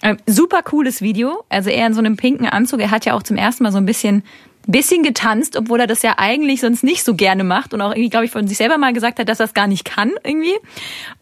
Äh, 0.00 0.16
super 0.26 0.62
cooles 0.62 1.00
Video, 1.00 1.44
also 1.48 1.70
er 1.70 1.86
in 1.86 1.94
so 1.94 2.00
einem 2.00 2.16
pinken 2.16 2.46
Anzug, 2.46 2.80
er 2.80 2.90
hat 2.90 3.04
ja 3.04 3.14
auch 3.14 3.22
zum 3.22 3.36
ersten 3.36 3.62
Mal 3.62 3.70
so 3.72 3.78
ein 3.78 3.86
bisschen 3.86 4.24
bisschen 4.66 5.02
getanzt, 5.02 5.56
obwohl 5.56 5.80
er 5.80 5.86
das 5.86 6.02
ja 6.02 6.14
eigentlich 6.18 6.60
sonst 6.60 6.84
nicht 6.84 7.04
so 7.04 7.14
gerne 7.14 7.44
macht 7.44 7.74
und 7.74 7.80
auch 7.80 7.90
irgendwie, 7.90 8.10
glaube 8.10 8.26
ich, 8.26 8.30
von 8.30 8.46
sich 8.46 8.58
selber 8.58 8.78
mal 8.78 8.92
gesagt 8.92 9.18
hat, 9.18 9.28
dass 9.28 9.40
er 9.40 9.46
es 9.46 9.54
gar 9.54 9.66
nicht 9.66 9.84
kann 9.84 10.12
irgendwie. 10.22 10.56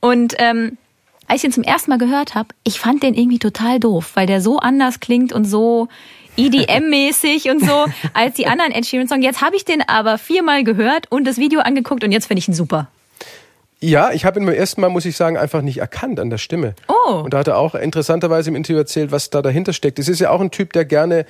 Und 0.00 0.34
ähm, 0.38 0.76
als 1.30 1.40
ich 1.40 1.44
ihn 1.44 1.52
zum 1.52 1.62
ersten 1.62 1.90
Mal 1.90 1.98
gehört 1.98 2.34
habe, 2.34 2.48
ich 2.64 2.80
fand 2.80 3.04
den 3.04 3.14
irgendwie 3.14 3.38
total 3.38 3.78
doof, 3.78 4.12
weil 4.14 4.26
der 4.26 4.40
so 4.40 4.58
anders 4.58 4.98
klingt 4.98 5.32
und 5.32 5.44
so 5.44 5.86
EDM-mäßig 6.36 7.50
und 7.50 7.64
so 7.64 7.86
als 8.14 8.34
die 8.34 8.48
anderen 8.48 8.72
Ed 8.72 8.84
Sheeran-Songs. 8.84 9.24
Jetzt 9.24 9.40
habe 9.40 9.54
ich 9.54 9.64
den 9.64 9.80
aber 9.86 10.18
viermal 10.18 10.64
gehört 10.64 11.06
und 11.10 11.26
das 11.26 11.38
Video 11.38 11.60
angeguckt 11.60 12.02
und 12.02 12.10
jetzt 12.10 12.26
finde 12.26 12.40
ich 12.40 12.48
ihn 12.48 12.54
super. 12.54 12.88
Ja, 13.78 14.10
ich 14.10 14.24
habe 14.24 14.40
ihn 14.40 14.46
beim 14.46 14.56
ersten 14.56 14.80
Mal, 14.80 14.90
muss 14.90 15.04
ich 15.04 15.16
sagen, 15.16 15.38
einfach 15.38 15.62
nicht 15.62 15.78
erkannt 15.78 16.18
an 16.18 16.30
der 16.30 16.38
Stimme. 16.38 16.74
Oh. 16.88 17.20
Und 17.20 17.32
da 17.32 17.38
hat 17.38 17.48
er 17.48 17.58
auch 17.58 17.76
interessanterweise 17.76 18.50
im 18.50 18.56
Interview 18.56 18.78
erzählt, 18.78 19.12
was 19.12 19.30
da 19.30 19.40
dahinter 19.40 19.72
steckt. 19.72 20.00
Es 20.00 20.08
ist 20.08 20.18
ja 20.18 20.30
auch 20.30 20.40
ein 20.40 20.50
Typ, 20.50 20.72
der 20.72 20.84
gerne 20.84 21.26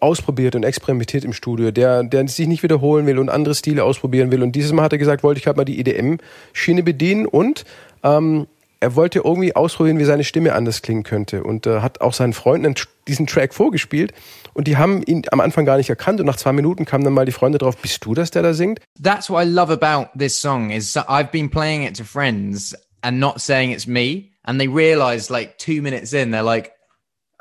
ausprobiert 0.00 0.56
und 0.56 0.64
experimentiert 0.64 1.24
im 1.24 1.32
Studio, 1.32 1.70
der, 1.70 2.02
der 2.02 2.26
sich 2.26 2.48
nicht 2.48 2.62
wiederholen 2.62 3.06
will 3.06 3.18
und 3.18 3.28
andere 3.28 3.54
Stile 3.54 3.84
ausprobieren 3.84 4.32
will. 4.32 4.42
Und 4.42 4.52
dieses 4.52 4.72
Mal 4.72 4.82
hat 4.82 4.92
er 4.92 4.98
gesagt, 4.98 5.22
wollte 5.22 5.38
ich 5.38 5.46
halt 5.46 5.56
mal 5.56 5.64
die 5.64 5.78
EDM-Schiene 5.78 6.82
bedienen 6.82 7.26
und 7.26 7.64
ähm, 8.02 8.46
er 8.80 8.96
wollte 8.96 9.20
irgendwie 9.20 9.54
ausprobieren, 9.54 9.98
wie 9.98 10.04
seine 10.04 10.24
Stimme 10.24 10.54
anders 10.54 10.80
klingen 10.80 11.02
könnte. 11.02 11.44
Und 11.44 11.66
äh, 11.66 11.80
hat 11.80 12.00
auch 12.00 12.14
seinen 12.14 12.32
Freunden 12.32 12.74
diesen 13.06 13.26
Track 13.26 13.54
vorgespielt. 13.54 14.12
Und 14.54 14.66
die 14.66 14.78
haben 14.78 15.02
ihn 15.02 15.22
am 15.30 15.40
Anfang 15.40 15.66
gar 15.66 15.76
nicht 15.76 15.90
erkannt. 15.90 16.18
Und 16.18 16.26
nach 16.26 16.36
zwei 16.36 16.52
Minuten 16.52 16.86
kamen 16.86 17.04
dann 17.04 17.12
mal 17.12 17.26
die 17.26 17.32
Freunde 17.32 17.58
drauf, 17.58 17.76
bist 17.76 18.04
du 18.04 18.14
das, 18.14 18.30
der 18.30 18.42
da 18.42 18.54
singt? 18.54 18.80
That's 19.00 19.28
what 19.28 19.44
I 19.44 19.48
love 19.48 19.70
about 19.70 20.18
this 20.18 20.40
song 20.40 20.70
is 20.70 20.96
I've 20.96 21.30
been 21.30 21.50
playing 21.50 21.84
it 21.84 21.96
to 21.98 22.04
friends 22.04 22.74
and 23.02 23.20
not 23.20 23.40
saying 23.40 23.70
it's 23.72 23.86
me. 23.86 24.30
And 24.44 24.58
they 24.58 24.68
realize 24.68 25.30
like 25.30 25.58
two 25.58 25.82
minutes 25.82 26.12
in 26.12 26.30
they're 26.30 26.42
like 26.42 26.72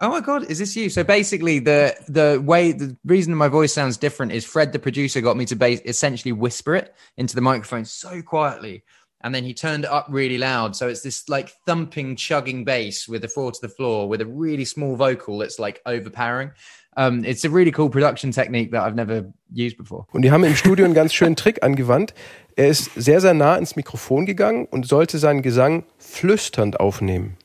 Oh 0.01 0.09
my 0.09 0.21
god, 0.21 0.49
is 0.49 0.59
this 0.59 0.77
you? 0.77 0.89
So 0.89 1.03
basically, 1.03 1.59
the 1.59 1.93
the 2.07 2.41
way 2.41 2.71
the 2.71 2.95
reason 3.03 3.35
my 3.35 3.49
voice 3.49 3.73
sounds 3.73 3.97
different 3.97 4.31
is 4.31 4.45
Fred, 4.45 4.71
the 4.71 4.79
producer, 4.79 5.19
got 5.19 5.35
me 5.35 5.45
to 5.45 5.57
base, 5.57 5.81
essentially 5.83 6.31
whisper 6.31 6.75
it 6.75 6.95
into 7.17 7.35
the 7.35 7.41
microphone 7.41 7.83
so 7.83 8.21
quietly 8.21 8.83
and 9.21 9.33
then 9.33 9.43
he 9.43 9.53
turned 9.53 9.83
it 9.83 9.91
up 9.91 10.07
really 10.09 10.37
loud. 10.37 10.75
So 10.75 10.87
it's 10.87 11.01
this 11.01 11.27
like 11.29 11.49
thumping, 11.65 12.15
chugging 12.15 12.63
bass 12.63 13.07
with 13.07 13.23
a 13.23 13.27
four 13.27 13.51
to 13.51 13.59
the 13.61 13.69
floor 13.69 14.07
with 14.07 14.21
a 14.21 14.25
really 14.25 14.65
small 14.65 14.95
vocal 14.95 15.37
that's 15.37 15.59
like 15.59 15.81
overpowering. 15.85 16.51
Um, 16.97 17.23
it's 17.23 17.45
a 17.45 17.49
really 17.49 17.71
cool 17.71 17.89
production 17.89 18.31
technique 18.31 18.71
that 18.71 18.83
I've 18.83 18.95
never 18.95 19.31
used 19.53 19.77
before. 19.77 20.05
Und 20.11 20.23
die 20.23 20.31
haben 20.31 20.43
im 20.43 20.55
Studio 20.55 20.85
einen 20.85 20.93
ganz 20.93 21.13
schönen 21.13 21.35
Trick 21.35 21.63
angewandt. 21.63 22.13
Er 22.55 22.67
ist 22.67 22.91
sehr, 22.95 23.21
sehr 23.21 23.33
nah 23.33 23.55
ins 23.55 23.75
Mikrofon 23.75 24.25
gegangen 24.25 24.65
und 24.65 24.85
sollte 24.85 25.17
seinen 25.17 25.41
Gesang 25.41 25.85
flüsternd 25.97 26.79
aufnehmen. 26.79 27.37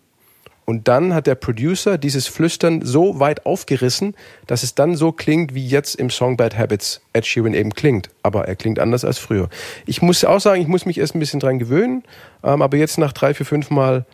Und 0.64 0.88
dann 0.88 1.12
hat 1.12 1.26
der 1.26 1.34
Producer 1.34 1.98
dieses 1.98 2.26
Flüstern 2.26 2.80
so 2.82 3.20
weit 3.20 3.44
aufgerissen, 3.44 4.14
dass 4.46 4.62
es 4.62 4.74
dann 4.74 4.96
so 4.96 5.12
klingt, 5.12 5.54
wie 5.54 5.66
jetzt 5.66 5.94
im 5.96 6.10
Song 6.10 6.36
Bad 6.36 6.56
Habits 6.56 7.02
Ed 7.12 7.26
Sheeran 7.26 7.54
eben 7.54 7.74
klingt. 7.74 8.08
Aber 8.22 8.48
er 8.48 8.56
klingt 8.56 8.78
anders 8.78 9.04
als 9.04 9.18
früher. 9.18 9.48
Ich 9.84 10.00
muss 10.00 10.24
auch 10.24 10.40
sagen, 10.40 10.62
ich 10.62 10.68
muss 10.68 10.86
mich 10.86 10.98
erst 10.98 11.14
ein 11.14 11.20
bisschen 11.20 11.40
dran 11.40 11.58
gewöhnen. 11.58 12.02
Ähm, 12.42 12.62
aber 12.62 12.76
jetzt 12.76 12.98
nach 12.98 13.12
drei, 13.12 13.34
vier, 13.34 13.46
fünf 13.46 13.70
Mal 13.70 14.06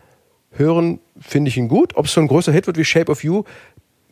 hören, 0.52 0.98
finde 1.20 1.48
ich 1.48 1.56
ihn 1.56 1.68
gut. 1.68 1.96
Ob 1.96 2.06
es 2.06 2.12
so 2.12 2.20
ein 2.20 2.26
großer 2.26 2.52
Hit 2.52 2.66
wird 2.66 2.76
wie 2.76 2.84
Shape 2.84 3.10
of 3.12 3.22
You, 3.22 3.44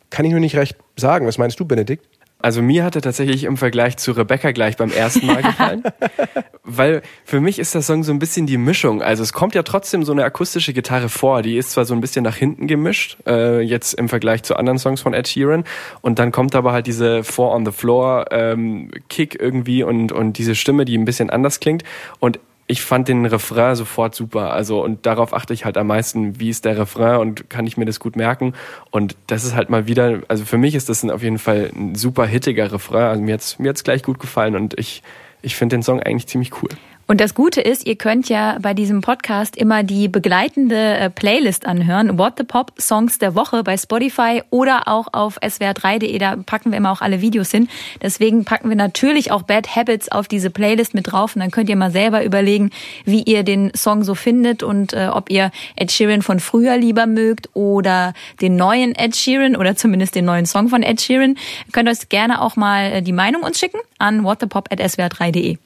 kann 0.09 0.25
ich 0.25 0.31
nur 0.31 0.39
nicht 0.39 0.55
recht 0.55 0.77
sagen. 0.95 1.27
Was 1.27 1.37
meinst 1.37 1.59
du, 1.59 1.65
Benedikt? 1.65 2.07
Also 2.41 2.61
mir 2.61 2.85
hat 2.85 2.95
er 2.95 3.01
tatsächlich 3.01 3.43
im 3.43 3.57
Vergleich 3.57 3.97
zu 3.97 4.13
Rebecca 4.13 4.51
gleich 4.51 4.77
beim 4.77 4.91
ersten 4.91 5.25
Mal 5.25 5.41
gefallen, 5.41 5.83
weil 6.63 7.01
für 7.25 7.41
mich 7.41 7.59
ist 7.59 7.75
der 7.75 7.81
Song 7.81 8.03
so 8.03 8.13
ein 8.13 8.19
bisschen 8.19 8.47
die 8.47 8.57
Mischung. 8.57 9.01
Also 9.01 9.23
es 9.23 9.33
kommt 9.33 9.55
ja 9.55 9.63
trotzdem 9.63 10.03
so 10.03 10.13
eine 10.13 10.23
akustische 10.23 10.71
Gitarre 10.71 11.09
vor, 11.09 11.41
die 11.41 11.57
ist 11.57 11.71
zwar 11.71 11.83
so 11.83 11.93
ein 11.93 11.99
bisschen 11.99 12.23
nach 12.23 12.37
hinten 12.37 12.67
gemischt, 12.67 13.17
äh, 13.27 13.59
jetzt 13.59 13.93
im 13.93 14.07
Vergleich 14.07 14.43
zu 14.43 14.55
anderen 14.55 14.79
Songs 14.79 15.01
von 15.01 15.13
Ed 15.13 15.27
Sheeran, 15.27 15.65
und 16.01 16.17
dann 16.17 16.31
kommt 16.31 16.55
aber 16.55 16.71
halt 16.71 16.87
diese 16.87 17.25
Four 17.25 17.53
on 17.53 17.65
the 17.65 17.73
Floor 17.73 18.27
ähm, 18.31 18.89
Kick 19.09 19.37
irgendwie 19.39 19.83
und 19.83 20.13
und 20.13 20.37
diese 20.37 20.55
Stimme, 20.55 20.85
die 20.85 20.97
ein 20.97 21.05
bisschen 21.05 21.29
anders 21.29 21.59
klingt. 21.59 21.83
Und 22.19 22.39
ich 22.71 22.83
fand 22.83 23.07
den 23.07 23.25
Refrain 23.25 23.75
sofort 23.75 24.13
super. 24.13 24.53
Also, 24.53 24.83
und 24.83 25.07
darauf 25.07 25.33
achte 25.33 25.55
ich 25.55 25.65
halt 25.65 25.75
am 25.75 25.87
meisten, 25.87 26.39
wie 26.39 26.49
ist 26.49 26.65
der 26.65 26.77
Refrain 26.77 27.19
und 27.19 27.49
kann 27.49 27.65
ich 27.65 27.77
mir 27.77 27.85
das 27.85 27.99
gut 27.99 28.15
merken. 28.15 28.53
Und 28.91 29.15
das 29.25 29.43
ist 29.43 29.55
halt 29.55 29.71
mal 29.71 29.87
wieder, 29.87 30.21
also 30.27 30.45
für 30.45 30.59
mich 30.59 30.75
ist 30.75 30.87
das 30.87 31.03
auf 31.03 31.23
jeden 31.23 31.39
Fall 31.39 31.71
ein 31.75 31.95
super 31.95 32.27
hittiger 32.27 32.71
Refrain. 32.71 33.05
Also 33.05 33.23
mir 33.23 33.33
hat's, 33.33 33.57
mir 33.57 33.69
hat's 33.69 33.83
gleich 33.83 34.03
gut 34.03 34.19
gefallen 34.19 34.55
und 34.55 34.77
ich, 34.77 35.01
ich 35.41 35.55
finde 35.55 35.77
den 35.77 35.83
Song 35.83 35.99
eigentlich 35.99 36.27
ziemlich 36.27 36.51
cool. 36.61 36.69
Und 37.09 37.19
das 37.19 37.33
Gute 37.33 37.59
ist, 37.59 37.87
ihr 37.87 37.95
könnt 37.95 38.29
ja 38.29 38.59
bei 38.61 38.75
diesem 38.75 39.01
Podcast 39.01 39.57
immer 39.57 39.81
die 39.81 40.07
begleitende 40.07 40.75
äh, 40.75 41.09
Playlist 41.09 41.65
anhören, 41.65 42.19
What 42.19 42.33
the 42.37 42.43
Pop 42.43 42.73
Songs 42.79 43.17
der 43.17 43.33
Woche 43.33 43.63
bei 43.63 43.77
Spotify 43.77 44.43
oder 44.51 44.87
auch 44.87 45.07
auf 45.11 45.41
swr3.de, 45.41 46.15
da 46.19 46.35
packen 46.35 46.69
wir 46.69 46.77
immer 46.77 46.91
auch 46.91 47.01
alle 47.01 47.19
Videos 47.19 47.49
hin. 47.49 47.67
Deswegen 47.99 48.45
packen 48.45 48.69
wir 48.69 48.75
natürlich 48.75 49.31
auch 49.31 49.41
Bad 49.41 49.75
Habits 49.75 50.11
auf 50.11 50.27
diese 50.27 50.51
Playlist 50.51 50.93
mit 50.93 51.11
drauf 51.11 51.35
und 51.35 51.41
dann 51.41 51.49
könnt 51.49 51.67
ihr 51.71 51.75
mal 51.75 51.89
selber 51.89 52.23
überlegen, 52.23 52.69
wie 53.05 53.23
ihr 53.23 53.41
den 53.41 53.71
Song 53.73 54.03
so 54.03 54.13
findet 54.13 54.61
und 54.61 54.93
äh, 54.93 55.09
ob 55.11 55.31
ihr 55.31 55.49
Ed 55.77 55.91
Sheeran 55.91 56.21
von 56.21 56.39
früher 56.39 56.77
lieber 56.77 57.07
mögt 57.07 57.49
oder 57.55 58.13
den 58.39 58.55
neuen 58.55 58.93
Ed 58.93 59.15
Sheeran 59.15 59.55
oder 59.55 59.75
zumindest 59.75 60.13
den 60.13 60.25
neuen 60.25 60.45
Song 60.45 60.69
von 60.69 60.83
Ed 60.83 61.01
Sheeran. 61.01 61.31
Ihr 61.65 61.71
könnt 61.71 61.89
euch 61.89 62.07
gerne 62.09 62.39
auch 62.39 62.55
mal 62.55 62.91
äh, 62.91 63.01
die 63.01 63.13
Meinung 63.13 63.41
uns 63.41 63.57
schicken 63.57 63.79
an 63.97 64.23
whatthepop@swr3.de. 64.23 65.57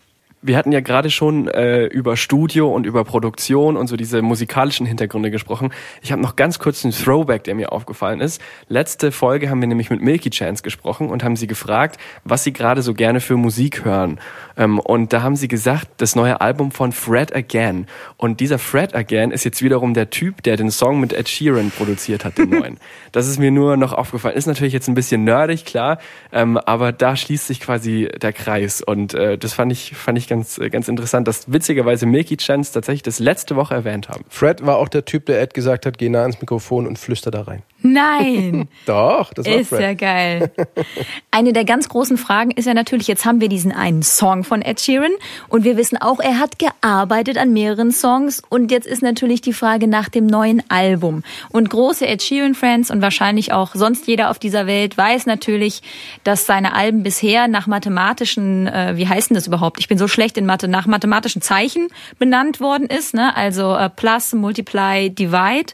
Wir 0.45 0.57
hatten 0.57 0.73
ja 0.73 0.81
gerade 0.81 1.09
schon 1.09 1.47
äh, 1.47 1.85
über 1.85 2.17
Studio 2.17 2.69
und 2.69 2.85
über 2.85 3.05
Produktion 3.05 3.77
und 3.77 3.87
so 3.87 3.95
diese 3.95 4.21
musikalischen 4.21 4.85
Hintergründe 4.85 5.31
gesprochen. 5.31 5.71
Ich 6.01 6.11
habe 6.11 6.21
noch 6.21 6.35
ganz 6.35 6.59
kurz 6.59 6.83
einen 6.83 6.93
Throwback, 6.93 7.45
der 7.45 7.55
mir 7.55 7.71
aufgefallen 7.71 8.19
ist. 8.19 8.41
Letzte 8.67 9.13
Folge 9.13 9.49
haben 9.49 9.61
wir 9.61 9.69
nämlich 9.69 9.89
mit 9.89 10.01
Milky 10.01 10.29
Chance 10.31 10.61
gesprochen 10.61 11.09
und 11.09 11.23
haben 11.23 11.37
sie 11.37 11.47
gefragt, 11.47 11.97
was 12.25 12.43
sie 12.43 12.51
gerade 12.51 12.81
so 12.81 12.93
gerne 12.93 13.21
für 13.21 13.37
Musik 13.37 13.85
hören. 13.85 14.19
Ähm, 14.57 14.79
und 14.79 15.13
da 15.13 15.21
haben 15.21 15.37
sie 15.37 15.47
gesagt, 15.47 15.87
das 15.97 16.13
neue 16.13 16.41
Album 16.41 16.71
von 16.71 16.91
Fred 16.91 17.33
Again. 17.33 17.87
Und 18.17 18.41
dieser 18.41 18.59
Fred 18.59 18.93
Again 18.93 19.31
ist 19.31 19.45
jetzt 19.45 19.61
wiederum 19.61 19.93
der 19.93 20.09
Typ, 20.09 20.43
der 20.43 20.57
den 20.57 20.71
Song 20.71 20.99
mit 20.99 21.13
Ed 21.13 21.29
Sheeran 21.29 21.71
produziert 21.71 22.25
hat, 22.25 22.37
den 22.37 22.49
neuen. 22.59 22.79
Das 23.13 23.29
ist 23.29 23.39
mir 23.39 23.51
nur 23.51 23.77
noch 23.77 23.93
aufgefallen. 23.93 24.35
Ist 24.35 24.47
natürlich 24.47 24.73
jetzt 24.73 24.89
ein 24.89 24.93
bisschen 24.93 25.23
nerdig, 25.23 25.63
klar, 25.63 25.99
ähm, 26.33 26.57
aber 26.57 26.91
da 26.91 27.15
schließt 27.15 27.47
sich 27.47 27.61
quasi 27.61 28.09
der 28.21 28.33
Kreis. 28.33 28.81
Und 28.81 29.13
äh, 29.13 29.37
das 29.37 29.53
fand 29.53 29.71
ich, 29.71 29.95
fand 29.95 30.17
ich 30.17 30.27
ganz, 30.27 30.32
ganz 30.41 30.87
interessant, 30.87 31.27
dass 31.27 31.51
witzigerweise 31.51 32.05
Milky 32.05 32.37
Chance 32.37 32.73
tatsächlich 32.73 33.03
das 33.03 33.19
letzte 33.19 33.55
Woche 33.55 33.73
erwähnt 33.73 34.09
haben. 34.09 34.25
Fred 34.29 34.65
war 34.65 34.77
auch 34.77 34.89
der 34.89 35.05
Typ, 35.05 35.25
der 35.25 35.41
Ed 35.41 35.53
gesagt 35.53 35.85
hat, 35.85 35.97
geh 35.97 36.09
nah 36.09 36.25
ins 36.25 36.39
Mikrofon 36.39 36.87
und 36.87 36.99
flüster 36.99 37.31
da 37.31 37.43
rein. 37.43 37.63
Nein. 37.83 38.69
Doch, 38.85 39.33
das 39.33 39.45
war 39.45 39.53
Ist 39.53 39.69
Fred. 39.69 39.81
ja 39.81 39.93
geil. 39.93 40.51
Eine 41.31 41.53
der 41.53 41.65
ganz 41.65 41.89
großen 41.89 42.17
Fragen 42.17 42.51
ist 42.51 42.65
ja 42.65 42.73
natürlich, 42.73 43.07
jetzt 43.07 43.25
haben 43.25 43.41
wir 43.41 43.49
diesen 43.49 43.71
einen 43.71 44.03
Song 44.03 44.43
von 44.43 44.61
Ed 44.61 44.79
Sheeran 44.79 45.11
und 45.49 45.63
wir 45.63 45.77
wissen 45.77 45.97
auch, 45.97 46.19
er 46.19 46.39
hat 46.39 46.59
gearbeitet 46.59 47.37
an 47.37 47.51
mehreren 47.53 47.91
Songs 47.91 48.41
und 48.49 48.71
jetzt 48.71 48.87
ist 48.87 49.03
natürlich 49.03 49.41
die 49.41 49.53
Frage 49.53 49.87
nach 49.87 50.09
dem 50.09 50.25
neuen 50.25 50.63
Album. 50.69 51.23
Und 51.49 51.69
große 51.69 52.07
Ed 52.07 52.23
Sheeran-Fans 52.23 52.89
und 52.89 53.01
wahrscheinlich 53.01 53.51
auch 53.51 53.75
sonst 53.75 54.07
jeder 54.07 54.29
auf 54.29 54.39
dieser 54.39 54.65
Welt 54.65 54.97
weiß 54.97 55.25
natürlich, 55.25 55.81
dass 56.23 56.45
seine 56.45 56.73
Alben 56.73 57.03
bisher 57.03 57.47
nach 57.47 57.67
mathematischen, 57.67 58.67
äh, 58.67 58.93
wie 58.95 59.07
heißen 59.07 59.33
das 59.33 59.47
überhaupt? 59.47 59.79
Ich 59.79 59.89
bin 59.89 59.97
so 59.97 60.07
schlecht 60.07 60.37
in 60.37 60.45
Mathe, 60.45 60.67
nach 60.69 60.87
mathematischen 60.87 61.41
Zeichen 61.41 61.89
benannt 62.17 62.61
worden 62.61 62.87
ist, 62.87 63.13
ne? 63.13 63.35
Also 63.35 63.75
äh, 63.75 63.89
Plus, 63.89 64.33
Multiply, 64.33 65.09
Divide. 65.09 65.73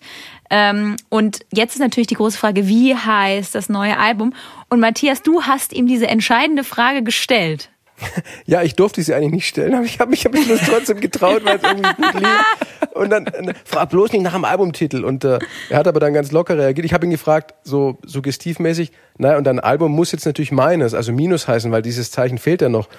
Ähm, 0.49 0.95
und 1.09 1.39
jetzt 1.51 1.75
ist 1.75 1.79
natürlich 1.79 2.07
die 2.07 2.15
große 2.15 2.37
Frage, 2.37 2.67
wie 2.67 2.95
heißt 2.95 3.53
das 3.53 3.69
neue 3.69 3.97
Album? 3.97 4.33
Und 4.69 4.79
Matthias, 4.79 5.21
du 5.21 5.43
hast 5.43 5.73
ihm 5.73 5.87
diese 5.87 6.07
entscheidende 6.07 6.63
Frage 6.63 7.03
gestellt. 7.03 7.69
Ja, 8.45 8.63
ich 8.63 8.75
durfte 8.75 9.01
sie 9.03 9.13
eigentlich 9.13 9.31
nicht 9.31 9.47
stellen, 9.47 9.73
aber 9.75 9.85
ich 9.85 9.99
habe 9.99 10.11
mich, 10.11 10.25
hab 10.25 10.33
mich 10.33 10.47
das 10.47 10.61
trotzdem 10.61 10.99
getraut, 11.01 11.43
weil 11.43 11.57
es 11.57 11.63
irgendwie 11.63 11.89
gut 12.01 12.13
lief. 12.15 12.91
Und 12.93 13.09
dann, 13.11 13.27
äh, 13.27 13.53
frag 13.65 13.89
bloß 13.89 14.11
nicht 14.11 14.23
nach 14.23 14.33
dem 14.33 14.45
Albumtitel. 14.45 15.03
Und 15.03 15.23
äh, 15.23 15.39
er 15.69 15.77
hat 15.77 15.87
aber 15.87 15.99
dann 15.99 16.13
ganz 16.13 16.31
locker 16.31 16.57
reagiert. 16.57 16.85
Ich 16.85 16.93
habe 16.93 17.05
ihn 17.05 17.11
gefragt, 17.11 17.53
so 17.63 17.97
suggestivmäßig, 18.05 18.91
naja, 19.17 19.37
und 19.37 19.43
dein 19.43 19.59
Album 19.59 19.91
muss 19.91 20.11
jetzt 20.11 20.25
natürlich 20.25 20.51
meines, 20.51 20.93
also 20.93 21.11
Minus 21.11 21.47
heißen, 21.47 21.71
weil 21.71 21.81
dieses 21.81 22.11
Zeichen 22.11 22.37
fehlt 22.37 22.61
ja 22.61 22.69
noch. 22.69 22.89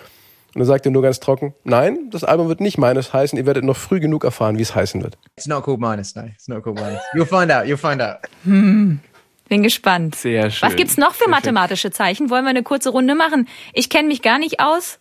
Und 0.54 0.58
dann 0.60 0.66
sagt 0.66 0.84
er 0.84 0.90
nur 0.90 1.02
ganz 1.02 1.20
trocken, 1.20 1.54
nein, 1.64 2.10
das 2.10 2.24
Album 2.24 2.48
wird 2.48 2.60
nicht 2.60 2.76
meines 2.76 3.12
heißen, 3.12 3.38
ihr 3.38 3.46
werdet 3.46 3.64
noch 3.64 3.76
früh 3.76 4.00
genug 4.00 4.24
erfahren, 4.24 4.58
wie 4.58 4.62
es 4.62 4.74
heißen 4.74 5.02
wird. 5.02 5.16
It's 5.36 5.46
not 5.46 5.64
called 5.64 5.80
minus, 5.80 6.14
no. 6.16 6.22
It's 6.24 6.48
not 6.48 6.64
called 6.64 6.76
minus. 6.80 7.00
You'll 7.14 7.24
find 7.26 7.52
out. 7.52 7.64
You'll 7.66 7.76
find 7.76 8.02
out. 8.02 8.16
Bin 8.44 9.62
gespannt. 9.62 10.14
Sehr 10.16 10.50
schön. 10.50 10.68
Was 10.68 10.76
gibt's 10.76 10.96
noch 10.96 11.14
für 11.14 11.28
mathematische 11.28 11.90
Zeichen? 11.90 12.30
Wollen 12.30 12.44
wir 12.44 12.50
eine 12.50 12.62
kurze 12.62 12.90
Runde 12.90 13.14
machen? 13.14 13.48
Ich 13.72 13.88
kenne 13.90 14.08
mich 14.08 14.22
gar 14.22 14.38
nicht 14.38 14.60
aus. 14.60 14.98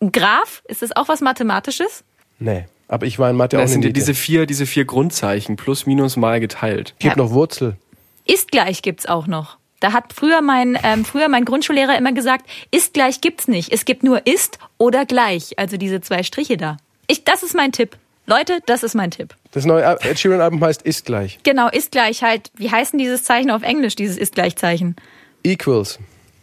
Graph, 0.00 0.62
ist 0.66 0.82
das 0.82 0.94
auch 0.96 1.08
was 1.08 1.20
Mathematisches? 1.20 2.04
Nee, 2.38 2.64
aber 2.88 3.06
ich 3.06 3.18
war 3.18 3.30
in 3.30 3.36
Mathe 3.36 3.58
auch 3.58 3.62
Das 3.62 3.70
sind 3.72 3.82
ja 3.82 3.88
nicht. 3.88 3.96
diese 3.96 4.14
vier, 4.14 4.46
diese 4.46 4.66
vier 4.66 4.86
Grundzeichen, 4.86 5.56
plus, 5.56 5.86
minus, 5.86 6.16
mal 6.16 6.40
geteilt. 6.40 6.94
Gibt 6.98 7.16
noch 7.16 7.30
Wurzel. 7.30 7.76
Ist 8.24 8.50
gleich 8.50 8.82
gibt's 8.82 9.06
auch 9.06 9.26
noch. 9.26 9.58
Da 9.80 9.92
hat 9.92 10.12
früher 10.12 10.42
mein, 10.42 10.78
ähm, 10.82 11.04
früher 11.04 11.28
mein 11.28 11.44
Grundschullehrer 11.44 11.96
immer 11.96 12.12
gesagt, 12.12 12.48
ist 12.70 12.94
gleich 12.94 13.20
gibt's 13.20 13.48
nicht. 13.48 13.72
Es 13.72 13.84
gibt 13.86 14.02
nur 14.02 14.26
ist 14.26 14.58
oder 14.78 15.06
gleich. 15.06 15.58
Also 15.58 15.78
diese 15.78 16.00
zwei 16.02 16.22
Striche 16.22 16.58
da. 16.58 16.76
Ich, 17.06 17.24
das 17.24 17.42
ist 17.42 17.54
mein 17.54 17.72
Tipp. 17.72 17.96
Leute, 18.26 18.60
das 18.66 18.82
ist 18.82 18.94
mein 18.94 19.10
Tipp. 19.10 19.34
Das 19.50 19.64
neue 19.64 19.82
Ed 19.82 20.18
Sheeran 20.18 20.40
Album 20.40 20.62
heißt 20.62 20.82
Ist 20.82 21.06
gleich. 21.06 21.40
Genau, 21.42 21.68
ist 21.68 21.90
gleich 21.90 22.22
halt. 22.22 22.50
Wie 22.54 22.70
heißt 22.70 22.92
denn 22.92 22.98
dieses 22.98 23.24
Zeichen 23.24 23.50
auf 23.50 23.62
Englisch, 23.62 23.96
dieses 23.96 24.16
ist 24.16 24.34
gleich 24.34 24.54
Zeichen? 24.56 24.94
Equals. 25.42 25.98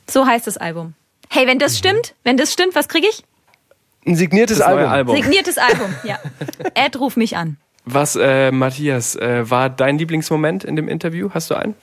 So 0.10 0.25
heißt 0.25 0.48
das 0.48 0.58
Album. 0.58 0.96
Hey, 1.29 1.48
wenn 1.48 1.60
das 1.60 1.77
stimmt, 1.77 2.15
wenn 2.24 2.38
das 2.38 2.51
stimmt, 2.51 2.75
was 2.75 2.88
krieg 2.88 3.06
ich? 3.08 3.24
Ein 4.06 4.15
signiertes 4.15 4.62
Album. 4.62 4.89
Album. 4.89 5.15
Signiertes 5.15 5.58
Album, 5.58 5.94
ja. 6.03 6.17
Ed, 6.74 7.00
ruf 7.00 7.17
mich 7.17 7.38
an. 7.38 7.58
Was, 7.86 8.15
äh, 8.15 8.51
Matthias, 8.51 9.15
äh, 9.15 9.50
war 9.50 9.70
dein 9.70 9.98
Lieblingsmoment 9.98 10.63
in 10.63 10.75
dem 10.75 10.88
Interview? 10.88 11.29
Hast 11.34 11.51
du 11.51 11.56
einen? 11.56 11.75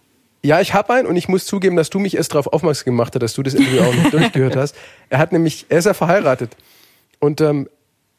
Ja, 0.45 0.61
ich 0.61 0.75
habe 0.75 0.93
einen 0.93 1.07
und 1.07 1.17
ich 1.17 1.27
muss 1.27 1.47
zugeben, 1.47 1.75
dass 1.75 1.89
du 1.89 1.99
mich 1.99 2.19
erst 2.19 2.33
darauf 2.35 2.49
aufmerksam 2.49 2.85
gemacht 2.85 3.15
hast, 3.15 3.23
dass 3.23 3.33
du 3.33 3.43
das 3.43 3.55
Interview 3.55 3.81
auch 3.81 3.95
nicht 3.95 4.13
durchgehört 4.13 4.57
hast. 4.57 4.77
Er 5.09 5.17
hat 5.17 5.33
nämlich, 5.33 5.65
er 5.71 5.79
ist 5.79 5.87
ja 5.87 5.95
verheiratet. 5.95 6.55
Und 7.19 7.41
ähm, 7.41 7.67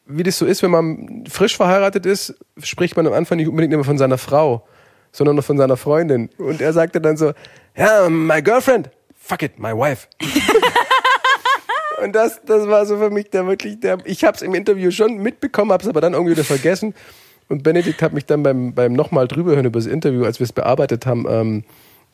wie 0.06 0.24
das 0.24 0.36
so 0.36 0.44
ist, 0.44 0.60
wenn 0.64 0.72
man 0.72 1.24
frisch 1.30 1.56
verheiratet 1.56 2.04
ist, 2.04 2.34
spricht 2.60 2.96
man 2.96 3.06
am 3.06 3.12
Anfang 3.12 3.38
nicht 3.38 3.46
unbedingt 3.46 3.72
immer 3.72 3.84
von 3.84 3.96
seiner 3.96 4.18
Frau, 4.18 4.66
sondern 5.12 5.36
noch 5.36 5.44
von 5.44 5.56
seiner 5.56 5.76
Freundin. 5.76 6.28
Und 6.36 6.60
er 6.60 6.72
sagte 6.72 7.00
dann 7.00 7.16
so, 7.16 7.32
ja, 7.76 8.08
my 8.08 8.42
girlfriend, 8.42 8.90
fuck 9.16 9.42
it, 9.42 9.60
my 9.60 9.70
wife. 9.70 10.08
Und 12.02 12.12
das, 12.12 12.40
das 12.44 12.66
war 12.66 12.86
so 12.86 12.98
für 12.98 13.10
mich 13.10 13.30
der 13.30 13.46
wirklich, 13.46 13.78
der, 13.78 13.98
ich 14.04 14.24
habe 14.24 14.34
es 14.34 14.42
im 14.42 14.52
Interview 14.52 14.90
schon 14.90 15.18
mitbekommen, 15.18 15.70
habe 15.70 15.84
es 15.84 15.88
aber 15.88 16.00
dann 16.00 16.14
irgendwie 16.14 16.32
wieder 16.32 16.44
vergessen. 16.44 16.92
Und 17.48 17.62
Benedikt 17.62 18.02
hat 18.02 18.12
mich 18.12 18.26
dann 18.26 18.42
beim, 18.42 18.74
beim 18.74 18.94
nochmal 18.94 19.28
drüberhören 19.28 19.66
über 19.66 19.78
das 19.78 19.86
Interview, 19.86 20.24
als 20.24 20.40
wir 20.40 20.44
es 20.44 20.52
bearbeitet 20.52 21.06
haben, 21.06 21.24
ähm, 21.28 21.64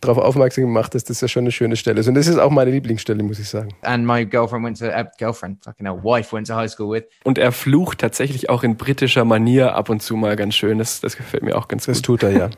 darauf 0.02 0.18
aufmerksam 0.18 0.64
gemacht, 0.64 0.94
dass 0.94 1.04
das 1.04 1.20
ja 1.20 1.28
schon 1.28 1.44
eine 1.44 1.52
schöne 1.52 1.76
Stelle 1.76 2.00
ist. 2.00 2.08
Und 2.08 2.14
das 2.14 2.26
ist 2.26 2.36
auch 2.38 2.50
meine 2.50 2.70
Lieblingsstelle, 2.70 3.22
muss 3.22 3.38
ich 3.38 3.48
sagen. 3.48 3.68
And 3.82 4.06
my 4.06 4.26
girlfriend 4.26 4.64
went 4.64 4.78
to 4.78 4.86
uh, 4.86 5.04
girlfriend, 5.18 5.64
fucking 5.64 5.86
hell, 5.86 5.96
wife 6.02 6.34
went 6.36 6.46
to 6.48 6.54
high 6.54 6.70
school 6.70 6.90
with. 6.92 7.04
Und 7.24 7.38
er 7.38 7.52
flucht 7.52 7.98
tatsächlich 7.98 8.50
auch 8.50 8.62
in 8.62 8.76
britischer 8.76 9.24
Manier 9.24 9.74
ab 9.74 9.88
und 9.88 10.02
zu 10.02 10.16
mal 10.16 10.36
ganz 10.36 10.54
schön. 10.54 10.78
Das, 10.78 11.00
das 11.00 11.16
gefällt 11.16 11.42
mir 11.42 11.56
auch 11.56 11.68
ganz 11.68 11.86
Das 11.86 11.98
gut. 11.98 12.04
tut 12.04 12.22
er 12.24 12.30
ja. 12.32 12.50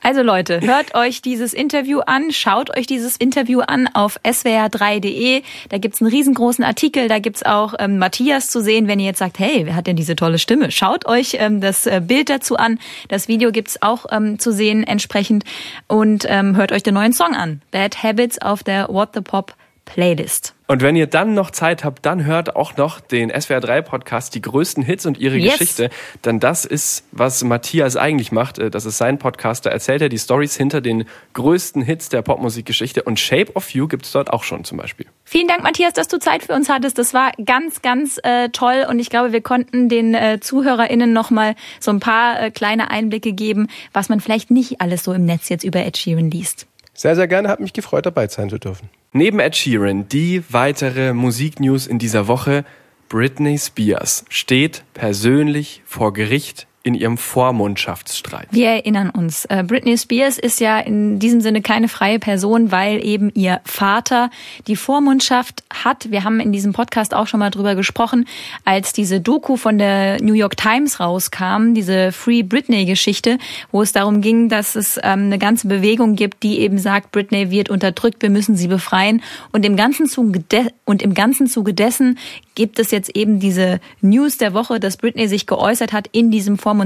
Also 0.00 0.22
Leute, 0.22 0.60
hört 0.60 0.94
euch 0.94 1.22
dieses 1.22 1.52
Interview 1.52 2.00
an, 2.00 2.30
schaut 2.30 2.76
euch 2.76 2.86
dieses 2.86 3.16
Interview 3.16 3.60
an 3.60 3.88
auf 3.92 4.18
swr3.de. 4.24 5.42
Da 5.70 5.78
gibt's 5.78 6.00
einen 6.00 6.10
riesengroßen 6.10 6.64
Artikel, 6.64 7.08
da 7.08 7.18
gibt's 7.18 7.42
auch 7.42 7.74
ähm, 7.78 7.98
Matthias 7.98 8.48
zu 8.48 8.62
sehen, 8.62 8.86
wenn 8.86 9.00
ihr 9.00 9.06
jetzt 9.06 9.18
sagt, 9.18 9.38
hey, 9.38 9.66
wer 9.66 9.74
hat 9.74 9.86
denn 9.86 9.96
diese 9.96 10.14
tolle 10.16 10.38
Stimme? 10.38 10.70
Schaut 10.70 11.06
euch 11.06 11.36
ähm, 11.40 11.60
das 11.60 11.86
äh, 11.86 12.00
Bild 12.02 12.30
dazu 12.30 12.56
an. 12.56 12.78
Das 13.08 13.28
Video 13.28 13.50
gibt's 13.50 13.82
auch 13.82 14.06
ähm, 14.10 14.38
zu 14.38 14.52
sehen 14.52 14.84
entsprechend. 14.84 15.44
Und 15.88 16.24
ähm, 16.28 16.56
hört 16.56 16.72
euch 16.72 16.82
den 16.82 16.94
neuen 16.94 17.12
Song 17.12 17.34
an. 17.34 17.60
Bad 17.70 18.02
Habits 18.02 18.40
auf 18.40 18.62
der 18.62 18.88
What 18.88 19.10
the 19.14 19.20
Pop 19.20 19.54
Playlist. 19.88 20.54
Und 20.66 20.82
wenn 20.82 20.96
ihr 20.96 21.06
dann 21.06 21.32
noch 21.32 21.50
Zeit 21.50 21.82
habt, 21.82 22.04
dann 22.04 22.26
hört 22.26 22.54
auch 22.54 22.76
noch 22.76 23.00
den 23.00 23.32
SWR3 23.32 23.80
Podcast, 23.80 24.34
die 24.34 24.42
größten 24.42 24.82
Hits 24.82 25.06
und 25.06 25.16
ihre 25.18 25.36
Yes. 25.36 25.54
Geschichte. 25.58 25.88
Denn 26.26 26.40
das 26.40 26.66
ist, 26.66 27.04
was 27.10 27.42
Matthias 27.42 27.96
eigentlich 27.96 28.30
macht. 28.32 28.58
Äh, 28.58 28.70
Das 28.70 28.84
ist 28.84 28.98
sein 28.98 29.18
Podcast. 29.18 29.64
Da 29.64 29.70
erzählt 29.70 30.02
er 30.02 30.10
die 30.10 30.18
Stories 30.18 30.54
hinter 30.56 30.82
den 30.82 31.04
größten 31.32 31.80
Hits 31.80 32.10
der 32.10 32.20
Popmusikgeschichte. 32.20 33.02
Und 33.02 33.18
Shape 33.18 33.56
of 33.56 33.70
You 33.70 33.88
gibt's 33.88 34.12
dort 34.12 34.30
auch 34.30 34.44
schon 34.44 34.64
zum 34.64 34.76
Beispiel. 34.76 35.06
Vielen 35.24 35.48
Dank, 35.48 35.62
Matthias, 35.62 35.94
dass 35.94 36.08
du 36.08 36.18
Zeit 36.18 36.42
für 36.42 36.52
uns 36.52 36.68
hattest. 36.68 36.98
Das 36.98 37.14
war 37.14 37.32
ganz, 37.44 37.80
ganz 37.80 38.20
äh, 38.22 38.50
toll 38.50 38.84
und 38.88 38.98
ich 38.98 39.08
glaube, 39.08 39.32
wir 39.32 39.40
konnten 39.40 39.88
den 39.88 40.12
äh, 40.14 40.38
ZuhörerInnen 40.40 41.12
nochmal 41.14 41.54
so 41.80 41.90
ein 41.90 42.00
paar 42.00 42.42
äh, 42.42 42.50
kleine 42.50 42.90
Einblicke 42.90 43.32
geben, 43.32 43.68
was 43.94 44.10
man 44.10 44.20
vielleicht 44.20 44.50
nicht 44.50 44.82
alles 44.82 45.02
so 45.04 45.14
im 45.14 45.24
Netz 45.24 45.48
jetzt 45.48 45.64
über 45.64 45.84
Ed 45.84 45.96
Sheeran 45.96 46.30
liest. 46.30 46.66
Sehr, 46.98 47.14
sehr 47.14 47.28
gerne, 47.28 47.48
hat 47.48 47.60
mich 47.60 47.72
gefreut, 47.72 48.06
dabei 48.06 48.26
sein 48.26 48.50
zu 48.50 48.58
dürfen. 48.58 48.90
Neben 49.12 49.38
Ed 49.38 49.54
Sheeran 49.54 50.08
die 50.08 50.42
weitere 50.48 51.12
Musiknews 51.12 51.86
in 51.86 52.00
dieser 52.00 52.26
Woche. 52.26 52.64
Britney 53.08 53.56
Spears 53.56 54.24
steht 54.30 54.82
persönlich 54.94 55.80
vor 55.86 56.12
Gericht 56.12 56.66
in 56.88 56.94
ihrem 56.94 57.18
Vormundschaftsstreit. 57.18 58.48
Wir 58.50 58.68
erinnern 58.68 59.10
uns, 59.10 59.44
äh, 59.44 59.62
Britney 59.62 59.98
Spears 59.98 60.38
ist 60.38 60.58
ja 60.58 60.78
in 60.80 61.18
diesem 61.18 61.42
Sinne 61.42 61.60
keine 61.60 61.86
freie 61.86 62.18
Person, 62.18 62.72
weil 62.72 63.04
eben 63.04 63.30
ihr 63.34 63.60
Vater 63.64 64.30
die 64.66 64.74
Vormundschaft 64.74 65.62
hat. 65.70 66.10
Wir 66.10 66.24
haben 66.24 66.40
in 66.40 66.50
diesem 66.50 66.72
Podcast 66.72 67.12
auch 67.12 67.26
schon 67.26 67.40
mal 67.40 67.50
drüber 67.50 67.74
gesprochen, 67.74 68.26
als 68.64 68.94
diese 68.94 69.20
Doku 69.20 69.58
von 69.58 69.76
der 69.76 70.22
New 70.22 70.32
York 70.32 70.56
Times 70.56 70.98
rauskam, 70.98 71.74
diese 71.74 72.10
Free 72.10 72.42
Britney-Geschichte, 72.42 73.36
wo 73.70 73.82
es 73.82 73.92
darum 73.92 74.22
ging, 74.22 74.48
dass 74.48 74.74
es 74.74 74.96
ähm, 74.96 75.24
eine 75.24 75.38
ganze 75.38 75.68
Bewegung 75.68 76.14
gibt, 76.16 76.42
die 76.42 76.60
eben 76.60 76.78
sagt, 76.78 77.12
Britney 77.12 77.50
wird 77.50 77.68
unterdrückt, 77.68 78.22
wir 78.22 78.30
müssen 78.30 78.56
sie 78.56 78.68
befreien. 78.68 79.22
Und 79.52 79.66
im 79.66 79.76
ganzen 79.76 80.06
Zuge, 80.06 80.42
und 80.86 81.02
im 81.02 81.12
ganzen 81.12 81.48
Zuge 81.48 81.74
dessen 81.74 82.18
gibt 82.54 82.78
es 82.78 82.90
jetzt 82.90 83.14
eben 83.14 83.40
diese 83.40 83.78
News 84.00 84.38
der 84.38 84.54
Woche, 84.54 84.80
dass 84.80 84.96
Britney 84.96 85.28
sich 85.28 85.46
geäußert 85.46 85.92
hat 85.92 86.08
in 86.12 86.30
diesem 86.30 86.56
Vormundschaftsstreit. 86.56 86.77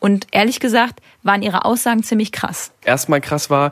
Und 0.00 0.26
ehrlich 0.32 0.60
gesagt 0.60 1.00
waren 1.22 1.42
ihre 1.42 1.64
Aussagen 1.64 2.02
ziemlich 2.02 2.32
krass. 2.32 2.72
Erstmal 2.84 3.20
krass 3.20 3.50
war, 3.50 3.70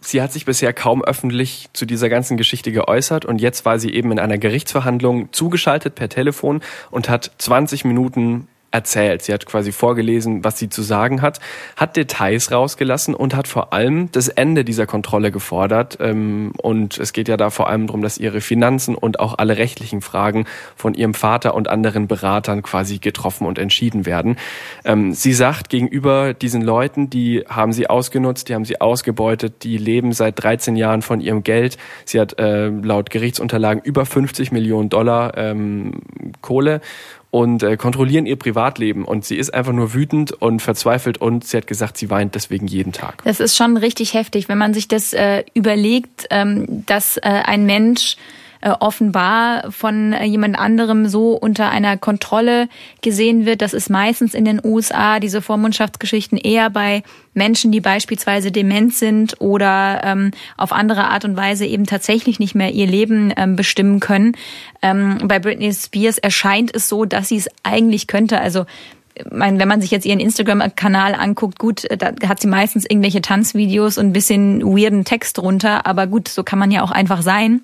sie 0.00 0.22
hat 0.22 0.32
sich 0.32 0.44
bisher 0.44 0.72
kaum 0.72 1.02
öffentlich 1.02 1.68
zu 1.72 1.86
dieser 1.86 2.08
ganzen 2.08 2.36
Geschichte 2.36 2.72
geäußert 2.72 3.24
und 3.24 3.40
jetzt 3.40 3.64
war 3.64 3.78
sie 3.78 3.92
eben 3.92 4.12
in 4.12 4.18
einer 4.18 4.38
Gerichtsverhandlung 4.38 5.32
zugeschaltet 5.32 5.94
per 5.94 6.08
Telefon 6.08 6.60
und 6.90 7.08
hat 7.08 7.32
20 7.38 7.84
Minuten 7.84 8.48
erzählt. 8.74 9.22
Sie 9.22 9.32
hat 9.32 9.46
quasi 9.46 9.70
vorgelesen, 9.70 10.42
was 10.42 10.58
sie 10.58 10.68
zu 10.68 10.82
sagen 10.82 11.22
hat, 11.22 11.38
hat 11.76 11.96
Details 11.96 12.50
rausgelassen 12.50 13.14
und 13.14 13.34
hat 13.34 13.46
vor 13.46 13.72
allem 13.72 14.10
das 14.10 14.28
Ende 14.28 14.64
dieser 14.64 14.86
Kontrolle 14.86 15.30
gefordert. 15.30 15.98
Ähm, 16.00 16.52
Und 16.60 16.98
es 16.98 17.12
geht 17.12 17.28
ja 17.28 17.36
da 17.36 17.50
vor 17.50 17.68
allem 17.68 17.86
darum, 17.86 18.02
dass 18.02 18.18
ihre 18.18 18.40
Finanzen 18.40 18.96
und 18.96 19.20
auch 19.20 19.38
alle 19.38 19.56
rechtlichen 19.58 20.00
Fragen 20.00 20.46
von 20.74 20.94
ihrem 20.94 21.14
Vater 21.14 21.54
und 21.54 21.68
anderen 21.68 22.08
Beratern 22.08 22.62
quasi 22.62 22.98
getroffen 22.98 23.46
und 23.46 23.58
entschieden 23.58 24.06
werden. 24.06 24.36
Ähm, 24.84 25.12
Sie 25.12 25.32
sagt 25.32 25.68
gegenüber 25.68 26.34
diesen 26.34 26.60
Leuten, 26.60 27.08
die 27.08 27.44
haben 27.48 27.72
sie 27.72 27.88
ausgenutzt, 27.88 28.48
die 28.48 28.54
haben 28.54 28.64
sie 28.64 28.80
ausgebeutet, 28.80 29.62
die 29.62 29.78
leben 29.78 30.12
seit 30.12 30.42
13 30.42 30.74
Jahren 30.74 31.02
von 31.02 31.20
ihrem 31.20 31.44
Geld. 31.44 31.78
Sie 32.04 32.18
hat 32.18 32.38
äh, 32.40 32.68
laut 32.68 33.10
Gerichtsunterlagen 33.10 33.82
über 33.84 34.04
50 34.04 34.50
Millionen 34.50 34.88
Dollar 34.88 35.36
ähm, 35.38 36.00
Kohle 36.40 36.80
und 37.34 37.64
äh, 37.64 37.76
kontrollieren 37.76 38.26
ihr 38.26 38.36
Privatleben. 38.36 39.04
Und 39.04 39.24
sie 39.24 39.34
ist 39.36 39.52
einfach 39.52 39.72
nur 39.72 39.92
wütend 39.92 40.30
und 40.30 40.62
verzweifelt 40.62 41.18
und 41.18 41.44
sie 41.44 41.56
hat 41.56 41.66
gesagt, 41.66 41.98
sie 41.98 42.08
weint 42.08 42.36
deswegen 42.36 42.68
jeden 42.68 42.92
Tag. 42.92 43.24
Das 43.24 43.40
ist 43.40 43.56
schon 43.56 43.76
richtig 43.76 44.14
heftig, 44.14 44.48
wenn 44.48 44.56
man 44.56 44.72
sich 44.72 44.86
das 44.86 45.12
äh, 45.12 45.42
überlegt, 45.52 46.28
ähm, 46.30 46.84
dass 46.86 47.16
äh, 47.16 47.22
ein 47.22 47.66
Mensch 47.66 48.18
äh, 48.64 48.70
offenbar 48.80 49.70
von 49.70 50.14
äh, 50.14 50.24
jemand 50.24 50.58
anderem 50.58 51.06
so 51.06 51.32
unter 51.32 51.68
einer 51.68 51.98
Kontrolle 51.98 52.70
gesehen 53.02 53.44
wird. 53.44 53.60
Das 53.60 53.74
ist 53.74 53.90
meistens 53.90 54.32
in 54.32 54.46
den 54.46 54.58
USA 54.64 55.20
diese 55.20 55.42
Vormundschaftsgeschichten 55.42 56.38
eher 56.38 56.70
bei 56.70 57.02
Menschen, 57.34 57.72
die 57.72 57.82
beispielsweise 57.82 58.50
dement 58.50 58.94
sind 58.94 59.38
oder 59.38 60.00
ähm, 60.02 60.30
auf 60.56 60.72
andere 60.72 61.04
Art 61.10 61.26
und 61.26 61.36
Weise 61.36 61.66
eben 61.66 61.84
tatsächlich 61.84 62.38
nicht 62.38 62.54
mehr 62.54 62.72
ihr 62.72 62.86
Leben 62.86 63.34
ähm, 63.36 63.54
bestimmen 63.54 64.00
können. 64.00 64.32
Ähm, 64.80 65.18
bei 65.24 65.38
Britney 65.38 65.70
Spears 65.70 66.16
erscheint 66.16 66.74
es 66.74 66.88
so, 66.88 67.04
dass 67.04 67.28
sie 67.28 67.36
es 67.36 67.50
eigentlich 67.64 68.06
könnte. 68.06 68.40
Also 68.40 68.64
mein, 69.30 69.58
wenn 69.58 69.68
man 69.68 69.80
sich 69.80 69.90
jetzt 69.90 70.06
ihren 70.06 70.20
Instagram-Kanal 70.20 71.14
anguckt, 71.14 71.58
gut, 71.58 71.86
da 71.98 72.12
hat 72.28 72.40
sie 72.40 72.48
meistens 72.48 72.84
irgendwelche 72.84 73.20
Tanzvideos 73.20 73.98
und 73.98 74.06
ein 74.06 74.12
bisschen 74.12 74.62
weirden 74.62 75.04
Text 75.04 75.38
drunter, 75.38 75.86
aber 75.86 76.06
gut, 76.06 76.28
so 76.28 76.42
kann 76.42 76.58
man 76.58 76.70
ja 76.70 76.82
auch 76.82 76.90
einfach 76.90 77.22
sein. 77.22 77.62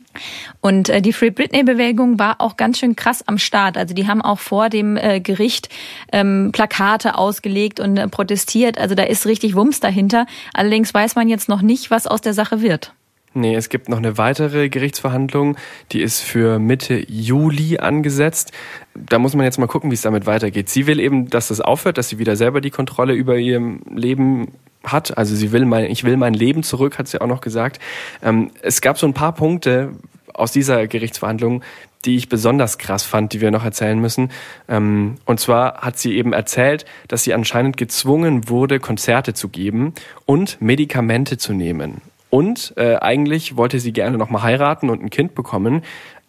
Und 0.61 0.89
äh, 0.89 1.03
die 1.03 1.13
Free 1.13 1.31
Britney-Bewegung 1.31 2.19
war 2.19 2.41
auch 2.41 2.57
ganz 2.57 2.79
schön 2.79 2.97
krass 2.97 3.27
am 3.27 3.39
Start. 3.39 3.77
Also 3.77 3.95
die 3.95 4.07
haben 4.07 4.23
auch 4.23 4.39
vor 4.39 4.69
dem 4.69 4.97
äh, 4.97 5.21
Gericht 5.21 5.69
ähm, 6.13 6.51
Plakate 6.53 7.17
ausgelegt 7.17 7.81
und 7.81 7.97
äh, 7.97 8.09
protestiert. 8.09 8.79
Also 8.79 8.95
da 8.95 9.03
ist 9.03 9.27
richtig 9.27 9.55
Wumms 9.55 9.81
dahinter. 9.81 10.27
Allerdings 10.55 10.93
weiß 10.95 11.17
man 11.17 11.29
jetzt 11.29 11.49
noch 11.49 11.63
nicht, 11.63 11.91
was 11.91 12.07
aus 12.07 12.21
der 12.21 12.35
Sache 12.35 12.63
wird. 12.63 12.93
Nee, 13.33 13.55
es 13.55 13.69
gibt 13.69 13.89
noch 13.89 13.99
eine 13.99 14.19
weitere 14.19 14.69
Gerichtsverhandlung, 14.69 15.57
die 15.93 16.03
ist 16.03 16.21
für 16.21 16.59
Mitte 16.59 17.05
Juli 17.09 17.79
angesetzt. 17.79 18.51
Da 18.95 19.21
muss 19.21 19.37
man 19.37 19.45
jetzt 19.45 19.59
mal 19.59 19.69
gucken, 19.69 19.91
wie 19.93 19.95
es 19.95 20.03
damit 20.03 20.27
weitergeht. 20.27 20.69
Sie 20.69 20.89
will 20.89 20.99
eben, 20.99 21.31
dass 21.31 21.47
das 21.47 21.61
aufhört, 21.61 21.97
dass 21.97 22.09
sie 22.09 22.19
wieder 22.19 22.35
selber 22.35 22.61
die 22.61 22.71
Kontrolle 22.71 23.15
über 23.15 23.37
ihr 23.37 23.79
Leben 23.95 24.49
hat. 24.83 25.17
Also 25.17 25.37
sie 25.37 25.53
will 25.53 25.65
mein, 25.65 25.85
ich 25.85 26.03
will 26.03 26.17
mein 26.17 26.35
Leben 26.35 26.65
zurück, 26.65 26.99
hat 26.99 27.07
sie 27.07 27.21
auch 27.21 27.29
noch 27.29 27.41
gesagt. 27.41 27.79
Ähm, 28.21 28.51
es 28.63 28.81
gab 28.81 28.99
so 28.99 29.07
ein 29.07 29.15
paar 29.15 29.33
Punkte 29.33 29.93
aus 30.35 30.51
dieser 30.51 30.89
Gerichtsverhandlung, 30.89 31.63
die 32.05 32.17
ich 32.17 32.29
besonders 32.29 32.79
krass 32.79 33.05
fand, 33.05 33.33
die 33.33 33.41
wir 33.41 33.53
noch 33.53 33.65
erzählen 33.65 34.01
müssen. 34.01 34.31
Ähm, 34.69 35.19
und 35.25 35.39
zwar 35.39 35.83
hat 35.83 35.99
sie 36.01 36.17
eben 36.17 36.33
erzählt, 36.33 36.85
dass 37.07 37.23
sie 37.23 37.35
anscheinend 37.35 37.77
gezwungen 37.77 38.49
wurde, 38.49 38.81
Konzerte 38.81 39.35
zu 39.35 39.49
geben 39.49 39.95
und 40.27 40.61
Medikamente 40.61 41.39
zu 41.39 41.53
nehmen. 41.53 42.01
Und 42.31 42.73
äh, 42.77 42.97
eigentlich 42.97 43.57
wollte 43.57 43.81
sie 43.81 43.93
gerne 43.93 44.17
nochmal 44.17 44.43
heiraten 44.43 44.89
und 44.89 45.03
ein 45.03 45.11
Kind 45.11 45.35
bekommen, 45.35 45.83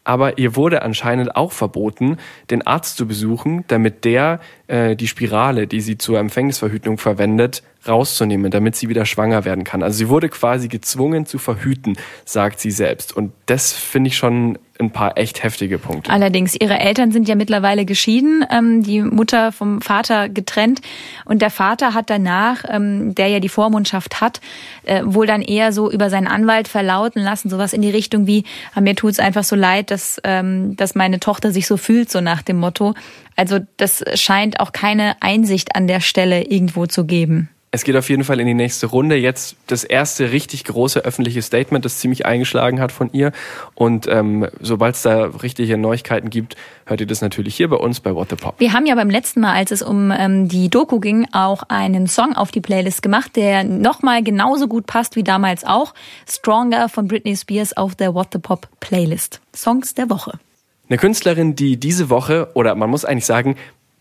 aber 0.04 0.40
ihr 0.40 0.56
wurde 0.56 0.82
anscheinend 0.82 1.36
auch 1.36 1.52
verboten, 1.52 2.18
den 2.50 2.66
Arzt 2.66 2.98
zu 2.98 3.08
besuchen, 3.08 3.66
damit 3.68 4.04
der 4.04 4.40
äh, 4.68 4.96
die 4.96 5.08
Spirale, 5.08 5.68
die 5.68 5.82
sie 5.82 5.98
zur 5.98 6.18
Empfängnisverhütung 6.18 6.98
verwendet, 6.98 7.62
rauszunehmen, 7.88 8.52
damit 8.52 8.76
sie 8.76 8.90
wieder 8.90 9.06
schwanger 9.06 9.46
werden 9.46 9.64
kann. 9.64 9.84
Also 9.84 9.98
sie 9.98 10.10
wurde 10.10 10.30
quasi 10.30 10.70
gezwungen 10.70 11.26
zu 11.26 11.38
verhüten, 11.38 11.98
sagt 12.26 12.60
sie 12.60 12.72
selbst. 12.72 13.16
Und 13.16 13.32
das 13.46 13.74
finde 13.74 14.08
ich 14.08 14.18
schon 14.18 14.58
ein 14.82 14.92
paar 14.92 15.18
echt 15.18 15.44
heftige 15.44 15.78
Punkte. 15.78 16.12
Allerdings, 16.12 16.56
ihre 16.60 16.80
Eltern 16.80 17.12
sind 17.12 17.28
ja 17.28 17.36
mittlerweile 17.36 17.86
geschieden, 17.86 18.46
ähm, 18.52 18.84
die 18.84 19.02
Mutter 19.02 19.52
vom 19.52 19.82
Vater 19.82 20.28
getrennt. 20.28 20.82
Und 21.26 21.42
der 21.42 21.50
Vater 21.50 21.94
hat 21.94 22.10
danach, 22.10 22.64
ähm, 22.68 23.16
der 23.16 23.28
ja 23.28 23.40
die 23.40 23.50
Vormundschaft 23.50 24.20
hat, 24.20 24.42
äh, 24.84 25.02
wohl 25.06 25.28
dann 25.28 25.42
eher 25.42 25.72
so 25.72 25.92
über 25.92 26.10
seinen 26.10 26.28
Anwalt 26.28 26.68
verlauten 26.68 27.22
lassen, 27.22 27.50
sowas 27.50 27.74
in 27.74 27.82
die 27.82 27.92
Richtung 27.92 28.28
wie, 28.28 28.44
ah, 28.74 28.82
mir 28.82 28.96
tut's 28.96 29.20
einfach 29.20 29.44
so 29.44 29.56
leid, 29.56 29.92
dass, 29.92 30.20
ähm, 30.24 30.76
dass 30.76 30.96
meine 30.96 31.20
Tochter 31.20 31.52
sich 31.52 31.68
so 31.68 31.78
fühlt, 31.78 32.12
so 32.12 32.20
nach 32.22 32.42
dem 32.42 32.58
Motto. 32.58 32.94
Also 33.36 33.60
das 33.78 34.04
scheint 34.16 34.60
auch 34.60 34.72
keine 34.72 35.16
Einsicht 35.22 35.76
an 35.76 35.88
der 35.88 36.02
Stelle 36.02 36.44
irgendwo 36.44 36.86
zu 36.88 37.06
geben. 37.06 37.50
Es 37.74 37.86
geht 37.86 37.96
auf 37.96 38.10
jeden 38.10 38.26
Fall 38.26 38.42
in 38.42 38.48
die 38.48 38.54
nächste 38.54 38.88
Runde. 38.88 39.16
Jetzt 39.16 39.56
das 39.68 39.86
erste 39.86 40.34
richtig 40.34 40.66
große 40.66 41.06
öffentliche 41.06 41.42
Statement, 41.42 41.86
das 41.86 42.00
ziemlich 42.00 42.26
eingeschlagen 42.26 42.82
hat 42.82 42.92
von 42.92 43.10
ihr. 43.14 43.32
Und 43.76 44.08
ähm, 44.10 44.46
sobald 44.60 44.96
es 44.96 45.04
da 45.04 45.28
richtige 45.42 45.78
Neuigkeiten 45.78 46.30
gibt, 46.30 46.58
hört 46.86 47.00
ihr 47.00 47.08
das 47.08 47.22
natürlich 47.22 47.56
hier 47.56 47.70
bei 47.70 47.78
uns 47.78 48.02
bei 48.02 48.14
What 48.14 48.32
the 48.32 48.36
Pop. 48.36 48.56
Wir 48.58 48.74
haben 48.74 48.86
ja 48.86 48.96
beim 48.96 49.10
letzten 49.10 49.40
Mal, 49.40 49.54
als 49.54 49.72
es 49.72 49.82
um 49.82 50.12
ähm, 50.12 50.50
die 50.50 50.68
Doku 50.68 51.00
ging, 51.00 51.28
auch 51.32 51.64
einen 51.70 52.08
Song 52.08 52.34
auf 52.34 52.52
die 52.52 52.60
Playlist 52.60 53.02
gemacht, 53.04 53.38
der 53.38 53.64
nochmal 53.64 54.22
genauso 54.22 54.68
gut 54.68 54.86
passt 54.86 55.16
wie 55.16 55.24
damals 55.24 55.64
auch. 55.64 55.94
Stronger 56.30 56.90
von 56.90 57.08
Britney 57.08 57.38
Spears 57.38 57.78
auf 57.78 57.96
der 57.96 58.14
What 58.14 58.34
the 58.34 58.40
Pop 58.40 58.68
Playlist. 58.82 59.40
Songs 59.56 59.94
der 59.94 60.10
Woche. 60.10 60.34
Eine 60.90 60.98
Künstlerin, 60.98 61.56
die 61.56 61.78
diese 61.78 62.10
Woche, 62.10 62.50
oder 62.54 62.76
man 62.76 62.90
muss 62.90 63.06
eigentlich 63.06 63.26
sagen, 63.26 63.56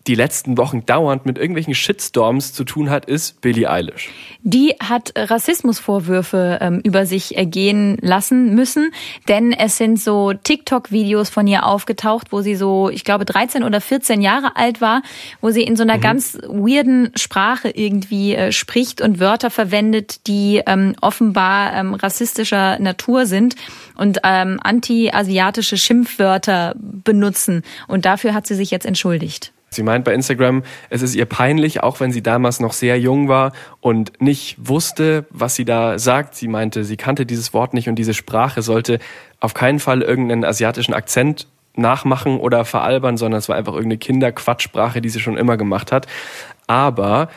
die 0.07 0.15
letzten 0.15 0.57
Wochen 0.57 0.87
dauernd 0.87 1.27
mit 1.27 1.37
irgendwelchen 1.37 1.75
Shitstorms 1.75 2.55
zu 2.55 2.65
tun 2.65 2.89
hat, 2.89 3.05
ist 3.05 3.41
Billie 3.43 3.71
Eilish. 3.71 4.09
Die 4.43 4.75
hat 4.81 5.13
Rassismusvorwürfe 5.15 6.59
ähm, 6.63 6.81
über 6.83 7.05
sich 7.05 7.37
ergehen 7.37 7.99
lassen 8.01 8.55
müssen, 8.55 8.93
denn 9.29 9.53
es 9.53 9.77
sind 9.77 10.01
so 10.01 10.33
TikTok-Videos 10.33 11.29
von 11.29 11.47
ihr 11.47 11.67
aufgetaucht, 11.67 12.33
wo 12.33 12.41
sie 12.41 12.55
so, 12.55 12.89
ich 12.89 13.05
glaube, 13.05 13.27
13 13.27 13.63
oder 13.63 13.83
14 13.83 14.23
Jahre 14.23 14.57
alt 14.57 14.81
war, 14.81 15.03
wo 15.43 15.51
sie 15.51 15.63
in 15.63 15.77
so 15.77 15.83
einer 15.83 15.99
mhm. 15.99 16.03
ganz 16.03 16.39
weirden 16.49 17.13
Sprache 17.17 17.69
irgendwie 17.69 18.35
äh, 18.35 18.53
spricht 18.53 19.03
und 19.03 19.21
Wörter 19.21 19.51
verwendet, 19.51 20.27
die 20.27 20.63
ähm, 20.67 20.95
offenbar 21.03 21.75
ähm, 21.75 21.93
rassistischer 21.93 22.79
Natur 22.79 23.27
sind 23.27 23.55
und 23.97 24.21
ähm, 24.25 24.59
anti-asiatische 24.63 25.77
Schimpfwörter 25.77 26.75
benutzen. 26.79 27.63
Und 27.87 28.07
dafür 28.07 28.33
hat 28.33 28.47
sie 28.47 28.55
sich 28.55 28.71
jetzt 28.71 28.87
entschuldigt. 28.87 29.53
Sie 29.73 29.85
meint 29.85 30.05
bei 30.05 30.13
Instagram, 30.15 30.65
es 30.89 31.01
ist 31.01 31.15
ihr 31.15 31.27
peinlich, 31.27 31.81
auch 31.81 32.01
wenn 32.01 32.11
sie 32.11 32.23
damals 32.23 32.59
noch 32.59 32.73
sehr 32.73 32.99
jung 32.99 33.29
war 33.29 33.53
und 33.81 34.21
nicht 34.21 34.57
wusste, 34.59 35.27
was 35.31 35.55
sie 35.55 35.65
da 35.65 35.97
sagt. 35.97 36.35
Sie 36.35 36.49
meinte, 36.49 36.83
sie 36.83 36.97
kannte 36.97 37.25
dieses 37.25 37.55
Wort 37.55 37.73
nicht 37.73 37.89
und 37.89 37.95
diese 37.95 38.13
Sprache 38.13 38.63
sollte 38.63 38.99
auf 39.39 39.55
keinen 39.55 39.79
Fall 39.79 40.03
irgendeinen 40.03 40.45
asiatischen 40.45 40.93
Akzent 40.93 41.47
nachmachen 41.77 42.41
oder 42.41 42.65
veralbern, 42.65 43.17
sondern 43.17 43.39
es 43.39 43.49
war 43.49 43.55
einfach 43.55 43.75
irgendeine 43.75 43.99
Kinderquatschsprache, 43.99 45.01
die 45.01 45.09
sie 45.09 45.21
schon 45.21 45.37
immer 45.37 45.57
gemacht 45.57 45.93
hat. 45.93 46.09
Aber 46.67 47.29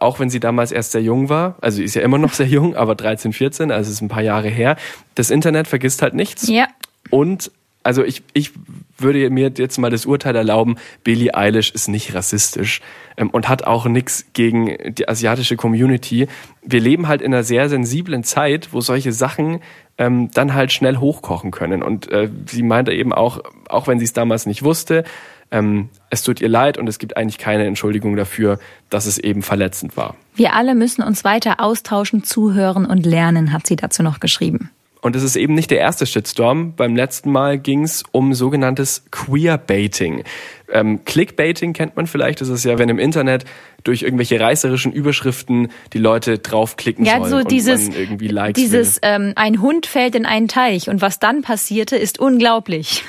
auch 0.00 0.18
wenn 0.20 0.30
sie 0.30 0.40
damals 0.40 0.72
erst 0.72 0.92
sehr 0.92 1.02
jung 1.02 1.28
war, 1.28 1.56
also 1.60 1.76
sie 1.76 1.84
ist 1.84 1.94
ja 1.94 2.00
immer 2.00 2.16
noch 2.16 2.32
sehr 2.32 2.46
jung, 2.46 2.76
aber 2.76 2.94
13, 2.94 3.34
14, 3.34 3.70
also 3.70 3.88
es 3.88 3.96
ist 3.96 4.00
ein 4.00 4.08
paar 4.08 4.22
Jahre 4.22 4.48
her, 4.48 4.76
das 5.16 5.28
Internet 5.28 5.68
vergisst 5.68 6.00
halt 6.00 6.14
nichts. 6.14 6.48
Ja. 6.48 6.66
Und 7.10 7.50
also 7.88 8.04
ich, 8.04 8.22
ich 8.34 8.50
würde 8.98 9.30
mir 9.30 9.50
jetzt 9.56 9.78
mal 9.78 9.88
das 9.90 10.04
Urteil 10.04 10.36
erlauben, 10.36 10.76
Billie 11.04 11.34
Eilish 11.34 11.70
ist 11.70 11.88
nicht 11.88 12.14
rassistisch 12.14 12.82
ähm, 13.16 13.30
und 13.30 13.48
hat 13.48 13.64
auch 13.64 13.86
nichts 13.86 14.26
gegen 14.34 14.76
die 14.92 15.08
asiatische 15.08 15.56
Community. 15.56 16.28
Wir 16.60 16.80
leben 16.80 17.08
halt 17.08 17.22
in 17.22 17.32
einer 17.32 17.44
sehr 17.44 17.70
sensiblen 17.70 18.24
Zeit, 18.24 18.68
wo 18.72 18.82
solche 18.82 19.12
Sachen 19.12 19.60
ähm, 19.96 20.30
dann 20.34 20.52
halt 20.52 20.70
schnell 20.70 20.98
hochkochen 20.98 21.50
können. 21.50 21.82
Und 21.82 22.12
äh, 22.12 22.28
sie 22.44 22.62
meinte 22.62 22.92
eben 22.92 23.14
auch, 23.14 23.40
auch 23.70 23.86
wenn 23.86 23.98
sie 23.98 24.04
es 24.04 24.12
damals 24.12 24.44
nicht 24.44 24.62
wusste, 24.62 25.04
ähm, 25.50 25.88
es 26.10 26.22
tut 26.22 26.42
ihr 26.42 26.50
leid 26.50 26.76
und 26.76 26.86
es 26.88 26.98
gibt 26.98 27.16
eigentlich 27.16 27.38
keine 27.38 27.64
Entschuldigung 27.64 28.16
dafür, 28.16 28.58
dass 28.90 29.06
es 29.06 29.16
eben 29.16 29.40
verletzend 29.40 29.96
war. 29.96 30.14
Wir 30.34 30.52
alle 30.52 30.74
müssen 30.74 31.02
uns 31.02 31.24
weiter 31.24 31.58
austauschen, 31.60 32.22
zuhören 32.22 32.84
und 32.84 33.06
lernen, 33.06 33.50
hat 33.54 33.66
sie 33.66 33.76
dazu 33.76 34.02
noch 34.02 34.20
geschrieben. 34.20 34.68
Und 35.00 35.14
es 35.14 35.22
ist 35.22 35.36
eben 35.36 35.54
nicht 35.54 35.70
der 35.70 35.78
erste 35.78 36.06
Shitstorm. 36.06 36.74
Beim 36.74 36.96
letzten 36.96 37.30
Mal 37.30 37.58
ging 37.58 37.84
es 37.84 38.02
um 38.10 38.34
sogenanntes 38.34 39.04
Queerbaiting. 39.10 40.24
Ähm, 40.72 41.04
Clickbaiting 41.04 41.72
kennt 41.72 41.96
man 41.96 42.06
vielleicht. 42.06 42.40
Das 42.40 42.48
ist 42.48 42.64
ja, 42.64 42.78
wenn 42.78 42.88
im 42.88 42.98
Internet 42.98 43.44
durch 43.84 44.02
irgendwelche 44.02 44.40
reißerischen 44.40 44.92
Überschriften 44.92 45.68
die 45.92 45.98
Leute 45.98 46.38
draufklicken 46.38 47.04
ja, 47.04 47.18
sollen 47.18 47.30
so 47.30 47.36
und 47.38 47.50
dieses, 47.50 47.88
man 47.88 47.96
irgendwie 47.96 48.28
Likes 48.28 48.60
dieses 48.60 48.98
ähm, 49.02 49.32
ein 49.36 49.62
Hund 49.62 49.86
fällt 49.86 50.14
in 50.14 50.26
einen 50.26 50.48
Teich 50.48 50.90
und 50.90 51.00
was 51.00 51.18
dann 51.18 51.42
passierte, 51.42 51.96
ist 51.96 52.18
unglaublich. 52.18 53.04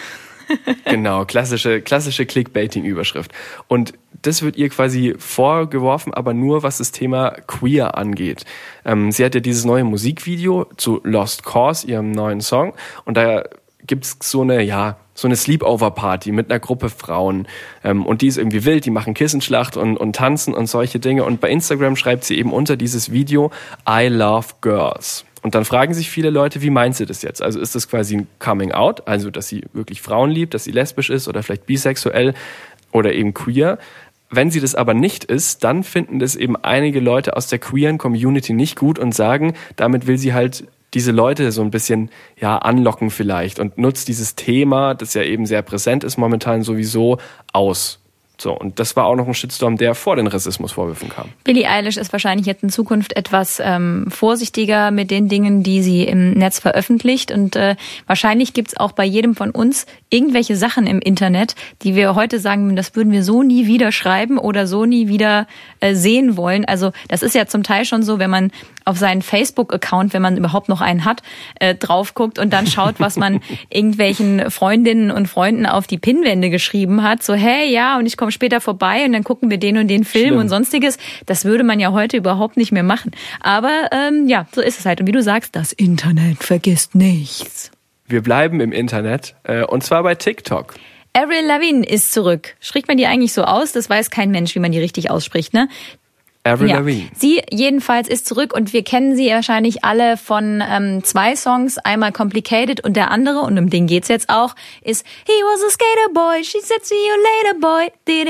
Genau, 0.86 1.26
klassische, 1.26 1.82
klassische 1.82 2.26
Clickbaiting-Überschrift. 2.26 3.32
Und 3.68 3.94
das 4.22 4.42
wird 4.42 4.58
ihr 4.58 4.70
quasi 4.70 5.16
vorgeworfen, 5.18 6.14
aber 6.14 6.34
nur 6.34 6.64
was 6.64 6.78
das 6.78 6.92
Thema 6.92 7.32
Queer 7.48 7.98
angeht. 7.98 8.46
Ähm, 8.86 9.12
sie 9.12 9.24
hat 9.24 9.36
ja 9.36 9.42
dieses 9.42 9.66
neue 9.66 9.84
Musikvideo 9.84 10.66
zu 10.78 11.00
Lost 11.04 11.44
Cause, 11.44 11.88
ihrem 11.88 12.12
neuen 12.12 12.42
Song, 12.42 12.74
und 13.06 13.16
da 13.18 13.44
gibt's 13.90 14.18
so 14.22 14.42
eine, 14.42 14.62
ja, 14.62 14.98
so 15.16 15.28
eine 15.28 15.36
Sleepover-Party 15.36 16.32
mit 16.32 16.50
einer 16.50 16.60
Gruppe 16.60 16.90
Frauen. 16.90 17.48
Ähm, 17.84 18.06
und 18.06 18.22
die 18.22 18.28
ist 18.28 18.38
irgendwie 18.38 18.64
wild, 18.64 18.86
die 18.86 18.92
machen 18.92 19.14
Kissenschlacht 19.14 19.78
und, 19.78 19.98
und 19.98 20.16
tanzen 20.16 20.54
und 20.54 20.68
solche 20.68 21.00
Dinge. 21.00 21.26
Und 21.26 21.42
bei 21.42 21.50
Instagram 21.50 21.96
schreibt 21.96 22.24
sie 22.24 22.38
eben 22.38 22.54
unter 22.54 22.78
dieses 22.78 23.12
Video, 23.12 23.52
I 23.90 24.08
love 24.08 24.48
girls. 24.62 25.26
Und 25.42 25.56
dann 25.56 25.66
fragen 25.66 25.94
sich 25.94 26.10
viele 26.10 26.30
Leute, 26.30 26.62
wie 26.62 26.70
meint 26.70 26.96
sie 26.96 27.06
das 27.06 27.22
jetzt? 27.22 27.42
Also 27.42 27.60
ist 27.60 27.76
das 27.76 27.88
quasi 27.88 28.18
ein 28.18 28.28
Coming 28.40 28.72
Out, 28.72 29.08
also 29.08 29.30
dass 29.30 29.48
sie 29.48 29.64
wirklich 29.74 30.02
Frauen 30.02 30.32
liebt, 30.32 30.54
dass 30.54 30.66
sie 30.66 30.72
lesbisch 30.72 31.10
ist 31.10 31.28
oder 31.28 31.44
vielleicht 31.44 31.66
bisexuell 31.66 32.34
oder 32.92 33.14
eben 33.14 33.34
queer. 33.34 33.78
Wenn 34.30 34.52
sie 34.52 34.60
das 34.60 34.76
aber 34.76 34.94
nicht 34.94 35.24
ist, 35.24 35.64
dann 35.64 35.84
finden 35.84 36.20
das 36.20 36.36
eben 36.36 36.56
einige 36.56 37.00
Leute 37.00 37.36
aus 37.36 37.48
der 37.48 37.60
queeren 37.60 37.98
Community 37.98 38.54
nicht 38.54 38.76
gut 38.76 39.00
und 39.00 39.16
sagen, 39.16 39.54
damit 39.76 40.08
will 40.08 40.18
sie 40.18 40.34
halt 40.34 40.66
diese 40.94 41.12
Leute 41.12 41.52
so 41.52 41.62
ein 41.62 41.72
bisschen 41.72 42.10
ja 42.40 42.58
anlocken 42.58 43.10
vielleicht 43.10 43.60
und 43.60 43.78
nutzt 43.78 44.08
dieses 44.08 44.36
Thema, 44.36 44.94
das 44.94 45.14
ja 45.14 45.24
eben 45.24 45.46
sehr 45.46 45.62
präsent 45.62 46.04
ist 46.04 46.18
momentan 46.18 46.64
sowieso 46.64 47.18
aus. 47.54 48.00
So, 48.42 48.54
und 48.54 48.80
das 48.80 48.96
war 48.96 49.06
auch 49.06 49.16
noch 49.16 49.28
ein 49.28 49.34
Shitstorm, 49.34 49.78
der 49.78 49.96
vor 49.96 50.16
den 50.16 50.28
Rassismusvorwürfen 50.28 51.10
kam. 51.10 51.30
Billie 51.44 51.70
Eilish 51.70 51.98
ist 51.98 52.14
wahrscheinlich 52.14 52.48
jetzt 52.48 52.64
in 52.64 52.70
Zukunft 52.70 53.16
etwas 53.16 53.62
ähm, 53.64 54.06
vorsichtiger 54.10 54.92
mit 54.92 55.12
den 55.12 55.28
Dingen, 55.28 55.62
die 55.62 55.84
sie 55.84 56.04
im 56.04 56.32
Netz 56.32 56.60
veröffentlicht. 56.60 57.32
Und 57.32 57.56
äh, 57.56 57.76
wahrscheinlich 58.08 58.54
gibt's 58.54 58.78
auch 58.78 58.94
bei 58.94 59.04
jedem 59.04 59.36
von 59.36 59.52
uns 59.52 59.86
irgendwelche 60.10 60.56
Sachen 60.56 60.88
im 60.88 61.00
Internet, 61.00 61.56
die 61.84 61.96
wir 61.96 62.16
heute 62.16 62.40
sagen, 62.40 62.76
das 62.76 62.96
würden 62.96 63.12
wir 63.12 63.24
so 63.24 63.44
nie 63.44 63.68
wieder 63.68 63.92
schreiben 63.92 64.38
oder 64.38 64.68
so 64.68 64.86
nie 64.86 65.08
wieder 65.08 65.48
äh, 65.82 65.94
sehen 65.94 66.38
wollen. 66.38 66.66
Also 66.66 66.92
das 67.10 67.22
ist 67.22 67.36
ja 67.36 67.46
zum 67.46 67.64
Teil 67.64 67.86
schon 67.86 68.04
so, 68.04 68.20
wenn 68.20 68.30
man 68.30 68.52
auf 68.86 68.98
seinen 68.98 69.22
Facebook-Account, 69.22 70.14
wenn 70.14 70.22
man 70.22 70.38
überhaupt 70.38 70.68
noch 70.68 70.82
einen 70.82 71.06
hat, 71.06 71.22
äh, 71.60 71.76
drauf 71.76 72.16
guckt 72.16 72.40
und 72.40 72.52
dann 72.52 72.66
schaut, 72.66 72.96
was 73.00 73.18
man 73.18 73.42
irgendwelchen 73.70 74.50
Freundinnen 74.50 75.12
und 75.12 75.28
Freunden 75.28 75.66
auf 75.66 75.86
die 75.86 75.98
Pinnwände 75.98 76.50
geschrieben 76.50 77.04
hat. 77.04 77.22
So, 77.22 77.34
hey, 77.34 77.72
ja, 77.72 77.98
und 77.98 78.06
ich 78.06 78.18
komme 78.18 78.29
später 78.32 78.62
vorbei 78.62 79.06
und 79.06 79.14
dann 79.14 79.24
gucken 79.24 79.50
wir 79.50 79.58
den 79.58 79.78
und 79.78 79.88
den 79.88 80.04
Film 80.04 80.28
Schlimm. 80.28 80.40
und 80.40 80.50
sonstiges. 80.50 80.98
Das 81.26 81.46
würde 81.46 81.64
man 81.64 81.80
ja 81.80 81.92
heute 81.92 82.18
überhaupt 82.18 82.58
nicht 82.58 82.72
mehr 82.72 82.84
machen. 82.84 83.12
Aber 83.42 83.90
ähm, 83.92 84.28
ja, 84.28 84.48
so 84.54 84.62
ist 84.62 84.80
es 84.80 84.86
halt. 84.86 85.02
Und 85.02 85.08
wie 85.08 85.12
du 85.12 85.22
sagst, 85.22 85.56
das 85.56 85.72
Internet 85.72 86.44
vergisst 86.44 86.96
nichts. 86.96 87.72
Wir 88.08 88.22
bleiben 88.22 88.60
im 88.60 88.72
Internet 88.72 89.36
äh, 89.44 89.64
und 89.64 89.84
zwar 89.84 90.04
bei 90.04 90.16
TikTok. 90.16 90.76
Avril 91.14 91.46
Lavigne 91.46 91.86
ist 91.86 92.14
zurück. 92.14 92.56
Spricht 92.60 92.88
man 92.88 92.98
die 92.98 93.08
eigentlich 93.08 93.34
so 93.34 93.44
aus? 93.44 93.72
Das 93.72 93.90
weiß 93.90 94.12
kein 94.12 94.30
Mensch, 94.30 94.54
wie 94.54 94.60
man 94.60 94.72
die 94.72 94.80
richtig 94.80 95.10
ausspricht, 95.10 95.54
ne? 95.54 95.68
Avril 96.44 96.70
ja. 96.70 96.78
Lavigne. 96.78 97.10
Sie 97.16 97.42
jedenfalls 97.52 98.08
ist 98.08 98.26
zurück 98.26 98.54
und 98.54 98.72
wir 98.72 98.84
kennen 98.84 99.16
sie 99.16 99.30
wahrscheinlich 99.30 99.84
alle 99.84 100.16
von 100.16 100.64
ähm, 100.66 101.04
zwei 101.04 101.36
Songs. 101.36 101.78
Einmal 101.80 102.12
Complicated 102.12 102.84
und 102.84 102.96
der 102.96 103.12
andere, 103.12 103.40
und 103.40 103.58
um 103.58 103.70
den 103.70 103.88
geht's 103.88 104.08
jetzt 104.08 104.30
auch, 104.30 104.56
ist 104.82 105.06
He 105.26 105.34
was 105.44 105.62
a 105.64 105.70
skater 105.70 106.14
boy, 106.14 106.44
she 106.44 106.60
said 106.62 106.86
see 106.86 106.96
you 106.96 107.16
later 107.16 107.60
boy. 107.60 107.92
Di, 108.08 108.24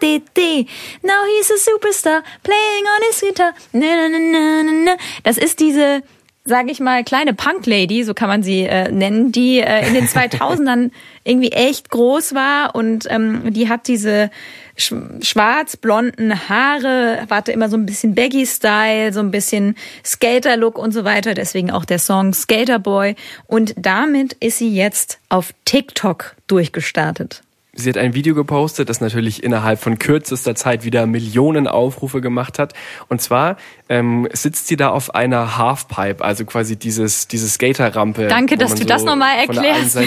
di, 0.00 0.22
di. 0.34 0.66
Now 1.02 1.22
he's 1.38 1.50
a 1.50 1.58
superstar, 1.58 2.22
playing 2.42 2.84
on 2.84 3.02
his 3.08 3.20
guitar. 3.20 3.52
Na, 3.72 4.08
na, 4.08 4.08
na, 4.08 4.62
na, 4.62 4.72
na. 4.72 4.96
Das 5.22 5.38
ist 5.38 5.60
diese 5.60 6.02
sage 6.46 6.70
ich 6.70 6.80
mal, 6.80 7.04
kleine 7.04 7.34
Punk-Lady, 7.34 8.04
so 8.04 8.14
kann 8.14 8.28
man 8.28 8.42
sie 8.42 8.62
äh, 8.62 8.90
nennen, 8.90 9.32
die 9.32 9.60
äh, 9.60 9.86
in 9.86 9.94
den 9.94 10.06
2000ern 10.06 10.90
irgendwie 11.24 11.52
echt 11.52 11.90
groß 11.90 12.34
war 12.34 12.74
und 12.74 13.06
ähm, 13.10 13.52
die 13.52 13.68
hat 13.68 13.88
diese 13.88 14.30
sch 14.76 14.94
schwarz-blonden 15.20 16.48
Haare, 16.48 17.24
warte 17.28 17.52
immer 17.52 17.68
so 17.68 17.76
ein 17.76 17.84
bisschen 17.84 18.14
Baggy-Style, 18.14 19.12
so 19.12 19.20
ein 19.20 19.32
bisschen 19.32 19.76
Skater-Look 20.04 20.78
und 20.78 20.92
so 20.92 21.04
weiter, 21.04 21.34
deswegen 21.34 21.70
auch 21.70 21.84
der 21.84 21.98
Song 21.98 22.32
Skater 22.32 22.78
Boy 22.78 23.16
und 23.46 23.74
damit 23.76 24.34
ist 24.34 24.58
sie 24.58 24.72
jetzt 24.72 25.18
auf 25.28 25.52
TikTok 25.64 26.36
durchgestartet. 26.46 27.42
Sie 27.76 27.90
hat 27.90 27.98
ein 27.98 28.14
Video 28.14 28.34
gepostet, 28.34 28.88
das 28.88 29.00
natürlich 29.00 29.44
innerhalb 29.44 29.78
von 29.78 29.98
kürzester 29.98 30.54
Zeit 30.54 30.84
wieder 30.84 31.06
Millionen 31.06 31.68
Aufrufe 31.68 32.20
gemacht 32.20 32.58
hat. 32.58 32.72
Und 33.08 33.20
zwar 33.20 33.56
ähm, 33.88 34.28
sitzt 34.32 34.66
sie 34.66 34.76
da 34.76 34.88
auf 34.88 35.14
einer 35.14 35.58
Halfpipe, 35.58 36.24
also 36.24 36.44
quasi 36.44 36.76
dieses, 36.76 37.28
diese 37.28 37.48
Skaterrampe. 37.48 38.28
Danke, 38.28 38.56
dass 38.56 38.72
du 38.72 38.82
so 38.82 38.84
das 38.84 39.04
nochmal 39.04 39.36
erklärst. 39.38 39.98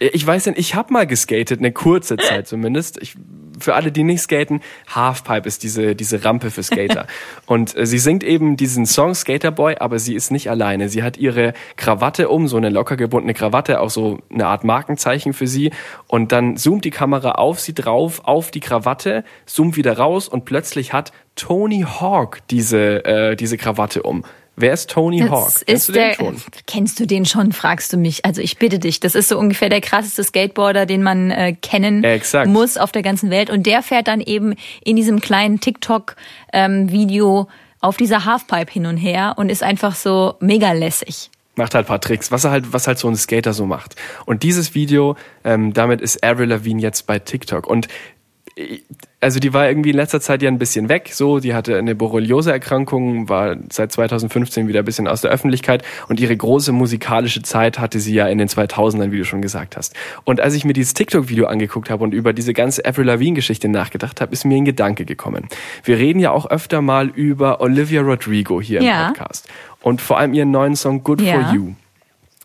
Ich 0.00 0.26
weiß 0.26 0.46
nicht, 0.46 0.58
ich 0.58 0.74
habe 0.74 0.92
mal 0.92 1.06
geskatet, 1.06 1.60
eine 1.60 1.72
kurze 1.72 2.16
Zeit 2.16 2.48
zumindest. 2.48 3.00
Ich 3.00 3.14
für 3.58 3.74
alle, 3.74 3.92
die 3.92 4.04
nicht 4.04 4.22
skaten, 4.22 4.60
Halfpipe 4.88 5.46
ist 5.46 5.62
diese, 5.62 5.94
diese 5.94 6.24
Rampe 6.24 6.50
für 6.50 6.62
Skater. 6.62 7.06
und 7.46 7.76
äh, 7.76 7.86
sie 7.86 7.98
singt 7.98 8.24
eben 8.24 8.56
diesen 8.56 8.86
Song 8.86 9.14
Skater 9.14 9.50
Boy, 9.50 9.76
aber 9.78 9.98
sie 9.98 10.14
ist 10.14 10.30
nicht 10.30 10.50
alleine. 10.50 10.88
Sie 10.88 11.02
hat 11.02 11.16
ihre 11.16 11.54
Krawatte 11.76 12.28
um, 12.28 12.48
so 12.48 12.56
eine 12.56 12.70
locker 12.70 12.96
gebundene 12.96 13.34
Krawatte, 13.34 13.80
auch 13.80 13.90
so 13.90 14.18
eine 14.32 14.46
Art 14.46 14.64
Markenzeichen 14.64 15.32
für 15.32 15.46
sie. 15.46 15.72
Und 16.06 16.32
dann 16.32 16.56
zoomt 16.56 16.84
die 16.84 16.90
Kamera 16.90 17.32
auf 17.32 17.60
sie 17.60 17.74
drauf, 17.74 18.22
auf 18.24 18.50
die 18.50 18.60
Krawatte, 18.60 19.24
zoomt 19.46 19.76
wieder 19.76 19.96
raus 19.98 20.28
und 20.28 20.44
plötzlich 20.44 20.92
hat 20.92 21.12
Tony 21.36 21.82
Hawk 21.82 22.38
diese, 22.50 23.04
äh, 23.04 23.36
diese 23.36 23.56
Krawatte 23.56 24.02
um. 24.02 24.24
Wer 24.56 24.72
ist 24.72 24.90
Tony 24.90 25.20
das 25.20 25.30
Hawk? 25.30 25.52
Kennst 25.66 25.88
du 25.88 25.92
den 25.92 26.02
der, 26.02 26.14
schon? 26.14 26.36
Kennst 26.66 27.00
du 27.00 27.06
den 27.06 27.26
schon, 27.26 27.52
fragst 27.52 27.92
du 27.92 27.96
mich. 27.96 28.24
Also 28.24 28.40
ich 28.40 28.58
bitte 28.58 28.78
dich, 28.78 29.00
das 29.00 29.14
ist 29.14 29.28
so 29.28 29.38
ungefähr 29.38 29.68
der 29.68 29.80
krasseste 29.80 30.22
Skateboarder, 30.22 30.86
den 30.86 31.02
man 31.02 31.30
äh, 31.30 31.54
kennen 31.54 32.04
Exakt. 32.04 32.48
muss 32.48 32.76
auf 32.76 32.92
der 32.92 33.02
ganzen 33.02 33.30
Welt. 33.30 33.50
Und 33.50 33.66
der 33.66 33.82
fährt 33.82 34.08
dann 34.08 34.20
eben 34.20 34.54
in 34.84 34.96
diesem 34.96 35.20
kleinen 35.20 35.60
TikTok-Video 35.60 37.40
ähm, 37.40 37.46
auf 37.80 37.96
dieser 37.96 38.24
Halfpipe 38.24 38.72
hin 38.72 38.86
und 38.86 38.96
her 38.96 39.34
und 39.36 39.50
ist 39.50 39.62
einfach 39.62 39.94
so 39.94 40.34
mega 40.40 40.72
lässig 40.72 41.30
macht 41.56 41.74
halt 41.74 41.86
paar 41.86 42.00
Tricks, 42.00 42.30
was 42.30 42.44
er 42.44 42.50
halt, 42.50 42.72
was 42.72 42.86
halt 42.86 42.98
so 42.98 43.08
ein 43.08 43.16
Skater 43.16 43.52
so 43.52 43.66
macht. 43.66 43.96
Und 44.26 44.42
dieses 44.42 44.74
Video, 44.74 45.16
ähm, 45.44 45.72
damit 45.72 46.00
ist 46.00 46.24
Avril 46.24 46.48
Lavigne 46.48 46.82
jetzt 46.82 47.06
bei 47.06 47.18
TikTok. 47.18 47.66
Und 47.66 47.88
also 49.20 49.40
die 49.40 49.52
war 49.52 49.68
irgendwie 49.68 49.90
in 49.90 49.96
letzter 49.96 50.20
Zeit 50.20 50.42
ja 50.42 50.48
ein 50.48 50.58
bisschen 50.58 50.88
weg, 50.88 51.10
so, 51.12 51.40
die 51.40 51.54
hatte 51.54 51.76
eine 51.76 51.94
Borreliose-Erkrankung, 51.96 53.28
war 53.28 53.56
seit 53.70 53.90
2015 53.90 54.68
wieder 54.68 54.80
ein 54.80 54.84
bisschen 54.84 55.08
aus 55.08 55.22
der 55.22 55.32
Öffentlichkeit 55.32 55.82
und 56.08 56.20
ihre 56.20 56.36
große 56.36 56.70
musikalische 56.70 57.42
Zeit 57.42 57.80
hatte 57.80 57.98
sie 57.98 58.14
ja 58.14 58.28
in 58.28 58.38
den 58.38 58.48
2000ern, 58.48 59.10
wie 59.10 59.18
du 59.18 59.24
schon 59.24 59.42
gesagt 59.42 59.76
hast. 59.76 59.94
Und 60.24 60.40
als 60.40 60.54
ich 60.54 60.64
mir 60.64 60.72
dieses 60.72 60.94
TikTok-Video 60.94 61.46
angeguckt 61.46 61.90
habe 61.90 62.04
und 62.04 62.14
über 62.14 62.32
diese 62.32 62.52
ganze 62.54 62.84
Avril 62.84 63.06
Lavigne-Geschichte 63.06 63.68
nachgedacht 63.68 64.20
habe, 64.20 64.32
ist 64.32 64.44
mir 64.44 64.56
ein 64.56 64.64
Gedanke 64.64 65.04
gekommen. 65.04 65.48
Wir 65.82 65.98
reden 65.98 66.20
ja 66.20 66.30
auch 66.30 66.46
öfter 66.46 66.80
mal 66.80 67.08
über 67.08 67.60
Olivia 67.60 68.02
Rodrigo 68.02 68.60
hier 68.60 68.82
ja. 68.82 69.08
im 69.08 69.14
Podcast 69.14 69.48
und 69.82 70.00
vor 70.00 70.18
allem 70.18 70.32
ihren 70.32 70.52
neuen 70.52 70.76
Song 70.76 71.02
Good 71.02 71.22
ja. 71.22 71.40
for 71.40 71.54
You, 71.54 71.72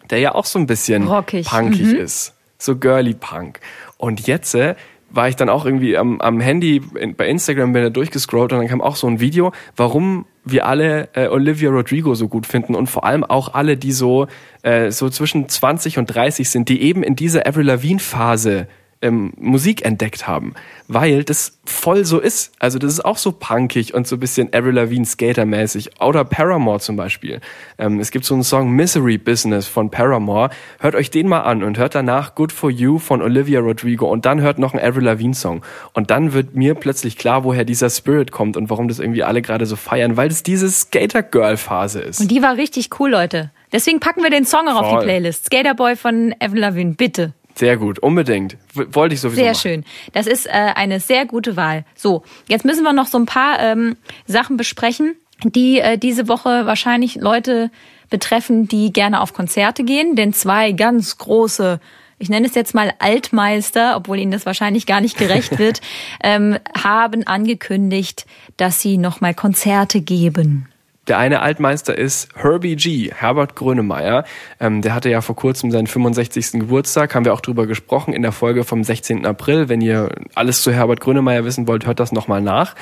der 0.09 0.19
ja 0.19 0.33
auch 0.33 0.45
so 0.45 0.57
ein 0.57 0.65
bisschen 0.65 1.07
Rockig. 1.07 1.45
punkig 1.45 1.87
mhm. 1.87 1.95
ist, 1.97 2.33
so 2.57 2.77
girly 2.77 3.13
Punk. 3.13 3.59
Und 3.97 4.27
jetzt 4.27 4.55
äh, 4.55 4.75
war 5.11 5.27
ich 5.27 5.35
dann 5.35 5.49
auch 5.49 5.65
irgendwie 5.65 5.97
am, 5.97 6.21
am 6.21 6.39
Handy 6.39 6.79
bei 6.79 7.27
Instagram 7.27 7.73
bin 7.73 7.83
da 7.83 7.89
durchgescrollt 7.89 8.53
und 8.53 8.59
dann 8.59 8.67
kam 8.67 8.81
auch 8.81 8.95
so 8.95 9.07
ein 9.07 9.19
Video, 9.19 9.51
warum 9.75 10.25
wir 10.43 10.65
alle 10.65 11.09
äh, 11.13 11.27
Olivia 11.27 11.69
Rodrigo 11.69 12.15
so 12.15 12.27
gut 12.27 12.45
finden 12.45 12.75
und 12.75 12.87
vor 12.87 13.05
allem 13.05 13.23
auch 13.23 13.53
alle, 13.53 13.77
die 13.77 13.91
so 13.91 14.27
äh, 14.61 14.91
so 14.91 15.09
zwischen 15.09 15.49
20 15.49 15.97
und 15.97 16.07
30 16.07 16.49
sind, 16.49 16.69
die 16.69 16.81
eben 16.81 17.03
in 17.03 17.15
dieser 17.15 17.47
Avril 17.47 17.65
Lavigne 17.65 17.99
Phase 17.99 18.67
ähm, 19.01 19.31
Musik 19.37 19.85
entdeckt 19.85 20.27
haben, 20.27 20.53
weil 20.87 21.23
das 21.23 21.59
voll 21.65 22.03
so 22.03 22.19
ist. 22.19 22.51
Also 22.59 22.79
das 22.79 22.91
ist 22.91 23.05
auch 23.05 23.17
so 23.17 23.31
punkig 23.31 23.93
und 23.93 24.07
so 24.07 24.17
ein 24.17 24.19
bisschen 24.19 24.53
Avril 24.53 24.73
Lavigne 24.73 25.05
Skater-mäßig. 25.05 26.01
Oder 26.01 26.25
Paramore 26.25 26.79
zum 26.79 26.95
Beispiel. 26.95 27.39
Ähm, 27.77 27.99
es 27.99 28.11
gibt 28.11 28.25
so 28.25 28.33
einen 28.33 28.43
Song 28.43 28.71
Misery 28.71 29.17
Business 29.17 29.67
von 29.67 29.89
Paramore. 29.89 30.49
Hört 30.79 30.95
euch 30.95 31.09
den 31.11 31.27
mal 31.27 31.41
an 31.41 31.63
und 31.63 31.77
hört 31.77 31.95
danach 31.95 32.35
Good 32.35 32.51
For 32.51 32.69
You 32.69 32.99
von 32.99 33.21
Olivia 33.21 33.61
Rodrigo 33.61 34.11
und 34.11 34.25
dann 34.25 34.41
hört 34.41 34.59
noch 34.59 34.73
einen 34.73 34.85
Avril 34.85 35.05
Lavigne 35.05 35.33
Song. 35.33 35.63
Und 35.93 36.11
dann 36.11 36.33
wird 36.33 36.55
mir 36.55 36.75
plötzlich 36.75 37.17
klar, 37.17 37.43
woher 37.43 37.63
dieser 37.63 37.89
Spirit 37.89 38.31
kommt 38.31 38.57
und 38.57 38.69
warum 38.69 38.87
das 38.87 38.99
irgendwie 38.99 39.23
alle 39.23 39.41
gerade 39.41 39.65
so 39.65 39.75
feiern, 39.75 40.17
weil 40.17 40.29
es 40.29 40.43
diese 40.43 40.69
Skater-Girl-Phase 40.69 42.01
ist. 42.01 42.19
Und 42.19 42.31
die 42.31 42.41
war 42.41 42.57
richtig 42.57 42.89
cool, 42.99 43.11
Leute. 43.11 43.51
Deswegen 43.71 43.99
packen 43.99 44.23
wir 44.23 44.31
den 44.31 44.45
Song 44.45 44.67
auch 44.67 44.81
auf 44.81 44.99
die 44.99 45.05
Playlist. 45.05 45.45
Skaterboy 45.45 45.95
von 45.95 46.33
Avril 46.39 46.59
Lavigne, 46.59 46.93
bitte. 46.95 47.33
Sehr 47.59 47.75
gut, 47.75 47.99
unbedingt. 47.99 48.55
Wollte 48.73 49.15
ich 49.15 49.19
sowieso. 49.19 49.41
Sehr 49.41 49.51
machen. 49.51 49.59
schön. 49.59 49.85
Das 50.13 50.27
ist 50.27 50.45
äh, 50.45 50.51
eine 50.51 51.01
sehr 51.01 51.25
gute 51.25 51.57
Wahl. 51.57 51.83
So, 51.93 52.23
jetzt 52.47 52.63
müssen 52.63 52.83
wir 52.83 52.93
noch 52.93 53.07
so 53.07 53.17
ein 53.17 53.25
paar 53.25 53.59
ähm, 53.59 53.97
Sachen 54.25 54.55
besprechen, 54.55 55.15
die 55.43 55.81
äh, 55.81 55.97
diese 55.97 56.29
Woche 56.29 56.65
wahrscheinlich 56.65 57.15
Leute 57.15 57.69
betreffen, 58.09 58.69
die 58.69 58.93
gerne 58.93 59.19
auf 59.19 59.33
Konzerte 59.33 59.83
gehen. 59.83 60.15
Denn 60.15 60.31
zwei 60.31 60.71
ganz 60.71 61.17
große 61.17 61.81
ich 62.21 62.29
nenne 62.29 62.47
es 62.47 62.55
jetzt 62.55 62.73
mal 62.73 62.93
Altmeister, 62.99 63.95
obwohl 63.97 64.19
ihnen 64.19 64.31
das 64.31 64.45
wahrscheinlich 64.45 64.85
gar 64.85 65.01
nicht 65.01 65.17
gerecht 65.17 65.57
wird, 65.57 65.81
ähm, 66.23 66.57
haben 66.77 67.25
angekündigt, 67.27 68.25
dass 68.55 68.81
sie 68.81 68.97
nochmal 68.97 69.33
Konzerte 69.33 69.99
geben. 70.01 70.67
Der 71.09 71.17
eine 71.17 71.41
Altmeister 71.41 71.97
ist 71.97 72.29
Herbie 72.35 72.75
G, 72.75 73.11
Herbert 73.11 73.55
Grönemeyer. 73.55 74.25
Ähm, 74.59 74.83
der 74.83 74.93
hatte 74.93 75.09
ja 75.09 75.21
vor 75.21 75.35
kurzem 75.35 75.71
seinen 75.71 75.87
65. 75.87 76.51
Geburtstag, 76.51 77.15
haben 77.15 77.25
wir 77.25 77.33
auch 77.33 77.41
drüber 77.41 77.65
gesprochen 77.65 78.13
in 78.13 78.21
der 78.21 78.31
Folge 78.31 78.63
vom 78.63 78.83
16. 78.83 79.25
April. 79.25 79.69
Wenn 79.69 79.81
ihr 79.81 80.09
alles 80.35 80.61
zu 80.61 80.71
Herbert 80.71 80.99
Grönemeyer 80.99 81.45
wissen 81.45 81.67
wollt, 81.67 81.87
hört 81.87 81.99
das 81.99 82.11
nochmal 82.11 82.41
nach. 82.41 82.75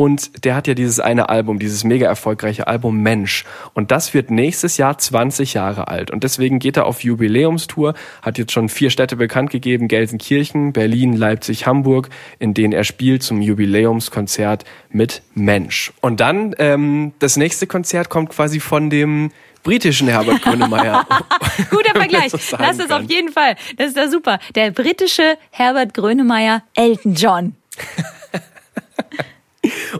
Und 0.00 0.46
der 0.46 0.54
hat 0.54 0.66
ja 0.66 0.72
dieses 0.72 0.98
eine 0.98 1.28
Album, 1.28 1.58
dieses 1.58 1.84
mega 1.84 2.06
erfolgreiche 2.06 2.66
Album 2.66 3.02
Mensch. 3.02 3.44
Und 3.74 3.90
das 3.90 4.14
wird 4.14 4.30
nächstes 4.30 4.78
Jahr 4.78 4.96
20 4.96 5.52
Jahre 5.52 5.88
alt. 5.88 6.10
Und 6.10 6.24
deswegen 6.24 6.58
geht 6.58 6.78
er 6.78 6.86
auf 6.86 7.04
Jubiläumstour, 7.04 7.92
hat 8.22 8.38
jetzt 8.38 8.52
schon 8.52 8.70
vier 8.70 8.88
Städte 8.88 9.16
bekannt 9.16 9.50
gegeben, 9.50 9.88
Gelsenkirchen, 9.88 10.72
Berlin, 10.72 11.12
Leipzig, 11.12 11.66
Hamburg, 11.66 12.08
in 12.38 12.54
denen 12.54 12.72
er 12.72 12.84
spielt 12.84 13.22
zum 13.22 13.42
Jubiläumskonzert 13.42 14.64
mit 14.88 15.20
Mensch. 15.34 15.92
Und 16.00 16.20
dann 16.20 16.54
ähm, 16.56 17.12
das 17.18 17.36
nächste 17.36 17.66
Konzert 17.66 18.08
kommt 18.08 18.30
quasi 18.30 18.58
von 18.58 18.88
dem 18.88 19.32
britischen 19.62 20.08
Herbert 20.08 20.40
Grönemeyer. 20.42 21.06
Guter 21.70 21.90
Vergleich. 21.94 22.32
Das, 22.32 22.48
das 22.48 22.78
ist 22.78 22.90
auf 22.90 23.02
jeden 23.02 23.32
Fall. 23.32 23.54
Das 23.76 23.88
ist 23.88 23.98
da 23.98 24.08
super. 24.08 24.38
Der 24.54 24.70
britische 24.70 25.36
Herbert 25.50 25.92
Grönemeyer, 25.92 26.62
Elton 26.74 27.12
John. 27.12 27.54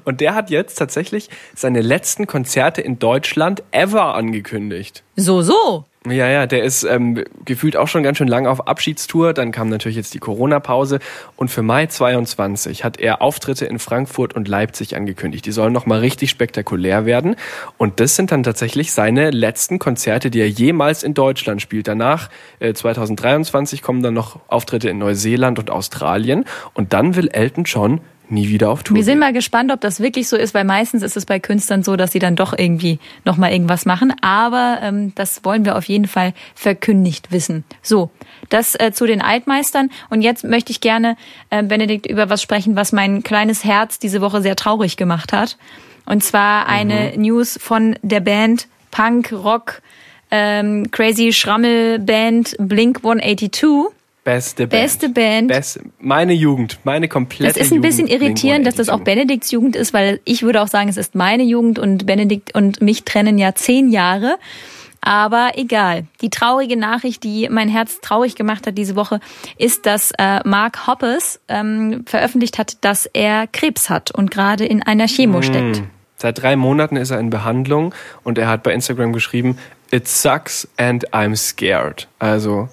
Und 0.05 0.21
der 0.21 0.35
hat 0.35 0.51
jetzt 0.51 0.77
tatsächlich 0.77 1.29
seine 1.55 1.81
letzten 1.81 2.27
Konzerte 2.27 2.81
in 2.81 2.99
Deutschland 2.99 3.63
ever 3.73 4.15
angekündigt. 4.15 5.03
So, 5.17 5.43
so. 5.43 5.85
Ja, 6.07 6.31
ja, 6.31 6.47
der 6.47 6.65
ist 6.65 6.83
ähm, 6.85 7.25
gefühlt 7.45 7.77
auch 7.77 7.87
schon 7.87 8.03
ganz 8.03 8.17
schön 8.17 8.27
lang 8.27 8.47
auf 8.47 8.67
Abschiedstour. 8.67 9.35
Dann 9.35 9.53
kam 9.53 9.69
natürlich 9.69 9.97
jetzt 9.97 10.15
die 10.15 10.19
Corona-Pause. 10.19 10.99
Und 11.37 11.51
für 11.51 11.61
Mai 11.61 11.89
22 11.89 12.85
hat 12.85 12.99
er 12.99 13.21
Auftritte 13.21 13.67
in 13.67 13.79
Frankfurt 13.79 14.35
und 14.35 14.49
Leipzig 14.49 14.97
angekündigt. 14.97 15.45
Die 15.45 15.53
sollen 15.53 15.75
nochmal 15.75 15.99
richtig 15.99 16.31
spektakulär 16.31 17.05
werden. 17.05 17.37
Und 17.77 18.01
das 18.01 18.17
sind 18.17 18.33
dann 18.33 18.45
tatsächlich 18.45 18.93
seine 18.93 19.31
letzten 19.31 19.79
Konzerte, 19.79 20.31
die 20.31 20.41
er 20.41 20.49
jemals 20.49 21.03
in 21.03 21.13
Deutschland 21.13 21.61
spielt. 21.61 21.87
Danach, 21.87 22.31
äh, 22.61 22.73
2023, 22.73 23.83
kommen 23.83 24.03
dann 24.03 24.15
noch 24.15 24.41
Auftritte 24.49 24.89
in 24.89 24.97
Neuseeland 24.97 25.59
und 25.59 25.71
Australien. 25.71 26.47
Und 26.73 26.95
dann 26.95 27.15
will 27.15 27.29
Elton 27.29 27.65
John 27.65 28.01
nie 28.31 28.49
wieder 28.49 28.71
auf 28.71 28.83
Tour. 28.83 28.97
Wir 28.97 29.05
sind 29.05 29.19
mal 29.19 29.33
gespannt, 29.33 29.73
ob 29.73 29.81
das 29.81 30.01
wirklich 30.01 30.29
so 30.29 30.37
ist, 30.37 30.55
weil 30.55 30.65
meistens 30.65 31.03
ist 31.03 31.17
es 31.17 31.27
bei 31.27 31.39
Künstlern 31.39 31.83
so, 31.83 31.97
dass 31.97 32.13
sie 32.13 32.19
dann 32.19 32.37
doch 32.37 32.57
irgendwie 32.57 32.99
noch 33.25 33.37
mal 33.37 33.53
irgendwas 33.53 33.87
machen. 33.87 34.13
Aber 34.21 34.79
ähm, 34.83 35.13
das 35.15 35.45
wollen 35.45 35.65
wir 35.65 35.77
auf 35.77 35.85
jeden 35.85 36.07
Fall 36.07 36.33
verkündigt 36.55 37.33
wissen. 37.33 37.65
So, 37.83 38.11
das 38.49 38.75
äh, 38.75 38.93
zu 38.93 39.07
den 39.07 39.23
Altmeistern. 39.23 39.91
Und 40.09 40.23
jetzt 40.23 40.45
möchte 40.45 40.73
ich 40.73 40.81
gerne, 40.81 41.17
äh, 41.51 41.63
Benedikt, 41.63 42.07
über 42.07 42.31
was 42.31 42.43
sprechen, 42.43 42.77
was 42.77 42.93
mein 42.93 43.23
kleines 43.23 43.65
Herz 43.65 43.99
diese 43.99 44.21
Woche 44.21 44.43
sehr 44.43 44.57
traurig 44.57 44.97
gemacht 44.97 45.33
hat. 45.33 45.57
Und 46.07 46.25
zwar 46.25 46.67
eine 46.67 47.13
mhm. 47.15 47.23
News 47.23 47.59
von 47.61 47.97
der 48.03 48.21
Band 48.21 48.69
Punk 48.91 49.33
Rock 49.33 49.83
ähm, 50.31 50.91
Crazy 50.91 51.33
Schrammel 51.33 51.99
Band 51.99 52.57
Blink 52.59 52.99
182 52.99 53.91
Beste 54.35 54.67
Band. 54.67 54.83
Beste 54.83 55.09
Band. 55.09 55.49
Best, 55.49 55.81
meine 55.99 56.33
Jugend, 56.33 56.79
meine 56.85 57.09
komplette 57.09 57.45
Jugend. 57.45 57.57
Das 57.57 57.67
ist 57.67 57.73
ein 57.73 57.81
bisschen 57.81 58.07
irritierend, 58.07 58.67
dass 58.67 58.77
das 58.77 58.89
auch 58.89 59.01
Benedikts 59.01 59.51
Jugend 59.51 59.77
ist, 59.77 59.93
weil 59.93 60.21
ich 60.25 60.43
würde 60.43 60.63
auch 60.63 60.69
sagen, 60.69 60.89
es 60.89 60.97
ist 60.97 61.15
meine 61.15 61.43
Jugend 61.43 61.79
und 61.79 62.07
Benedikt 62.07 62.55
und 62.55 62.81
mich 62.81 63.05
trennen 63.05 63.39
ja 63.39 63.55
zehn 63.55 63.91
Jahre. 63.91 64.37
Aber 65.03 65.53
egal. 65.55 66.05
Die 66.21 66.31
traurige 66.31 66.77
Nachricht, 66.77 67.25
die 67.25 67.49
mein 67.51 67.69
Herz 67.69 68.01
traurig 68.01 68.35
gemacht 68.35 68.67
hat 68.67 68.77
diese 68.77 68.97
Woche, 68.97 69.19
ist, 69.57 69.87
dass 69.87 70.13
äh, 70.19 70.41
Mark 70.45 70.87
Hoppes 70.87 71.41
ähm, 71.49 72.05
veröffentlicht 72.07 72.59
hat, 72.59 72.85
dass 72.85 73.07
er 73.07 73.47
Krebs 73.47 73.89
hat 73.89 74.11
und 74.11 74.31
gerade 74.31 74.67
in 74.67 74.83
einer 74.83 75.07
Chemo 75.07 75.39
mm. 75.39 75.43
steckt. 75.43 75.83
Seit 76.17 76.43
drei 76.43 76.55
Monaten 76.55 76.97
ist 76.97 77.11
er 77.11 77.19
in 77.19 77.31
Behandlung 77.31 77.95
und 78.25 78.37
er 78.37 78.47
hat 78.49 78.63
bei 78.63 78.75
Instagram 78.75 79.15
geschrieben, 79.15 79.57
It 79.91 80.07
sucks 80.07 80.69
and 80.77 81.09
I'm 81.15 81.35
scared. 81.35 82.07
Also 82.19 82.69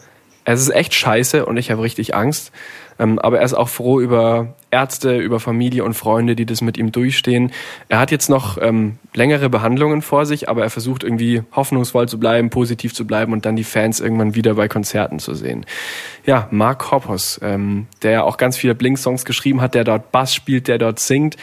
es 0.54 0.62
ist 0.62 0.70
echt 0.70 0.94
scheiße 0.94 1.46
und 1.46 1.58
ich 1.58 1.72
habe 1.72 1.82
richtig 1.82 2.16
Angst. 2.16 2.52
Ähm, 3.00 3.20
aber 3.20 3.40
er 3.40 3.46
ist 3.46 3.54
auch 3.54 3.70
froh 3.70 4.00
über 4.00 4.56
Ärzte, 4.72 5.18
über 5.18 5.40
Familie 5.40 5.84
und 5.84 5.94
Freunde, 5.94 6.36
die 6.36 6.46
das 6.46 6.62
mit 6.62 6.78
ihm 6.78 6.92
durchstehen. 6.92 7.52
Er 7.90 8.00
hat 8.00 8.12
jetzt 8.12 8.30
noch 8.30 8.58
ähm, 8.60 8.98
längere 9.14 9.50
Behandlungen 9.50 10.02
vor 10.02 10.26
sich, 10.26 10.50
aber 10.50 10.64
er 10.64 10.70
versucht 10.70 11.04
irgendwie 11.04 11.44
hoffnungsvoll 11.52 12.08
zu 12.08 12.18
bleiben, 12.18 12.50
positiv 12.50 12.94
zu 12.94 13.06
bleiben 13.06 13.34
und 13.34 13.46
dann 13.46 13.56
die 13.56 13.66
Fans 13.66 14.00
irgendwann 14.00 14.36
wieder 14.36 14.56
bei 14.56 14.68
Konzerten 14.68 15.20
zu 15.20 15.36
sehen. 15.36 15.66
Ja, 16.26 16.48
Mark 16.50 16.92
Hoppers, 16.92 17.40
ähm, 17.44 17.88
der 18.02 18.24
auch 18.24 18.38
ganz 18.38 18.58
viele 18.58 18.74
Blink-Songs 18.74 19.26
geschrieben 19.26 19.62
hat, 19.62 19.76
der 19.76 19.84
dort 19.84 20.12
Bass 20.12 20.34
spielt, 20.34 20.68
der 20.70 20.78
dort 20.78 21.00
singt. 21.00 21.36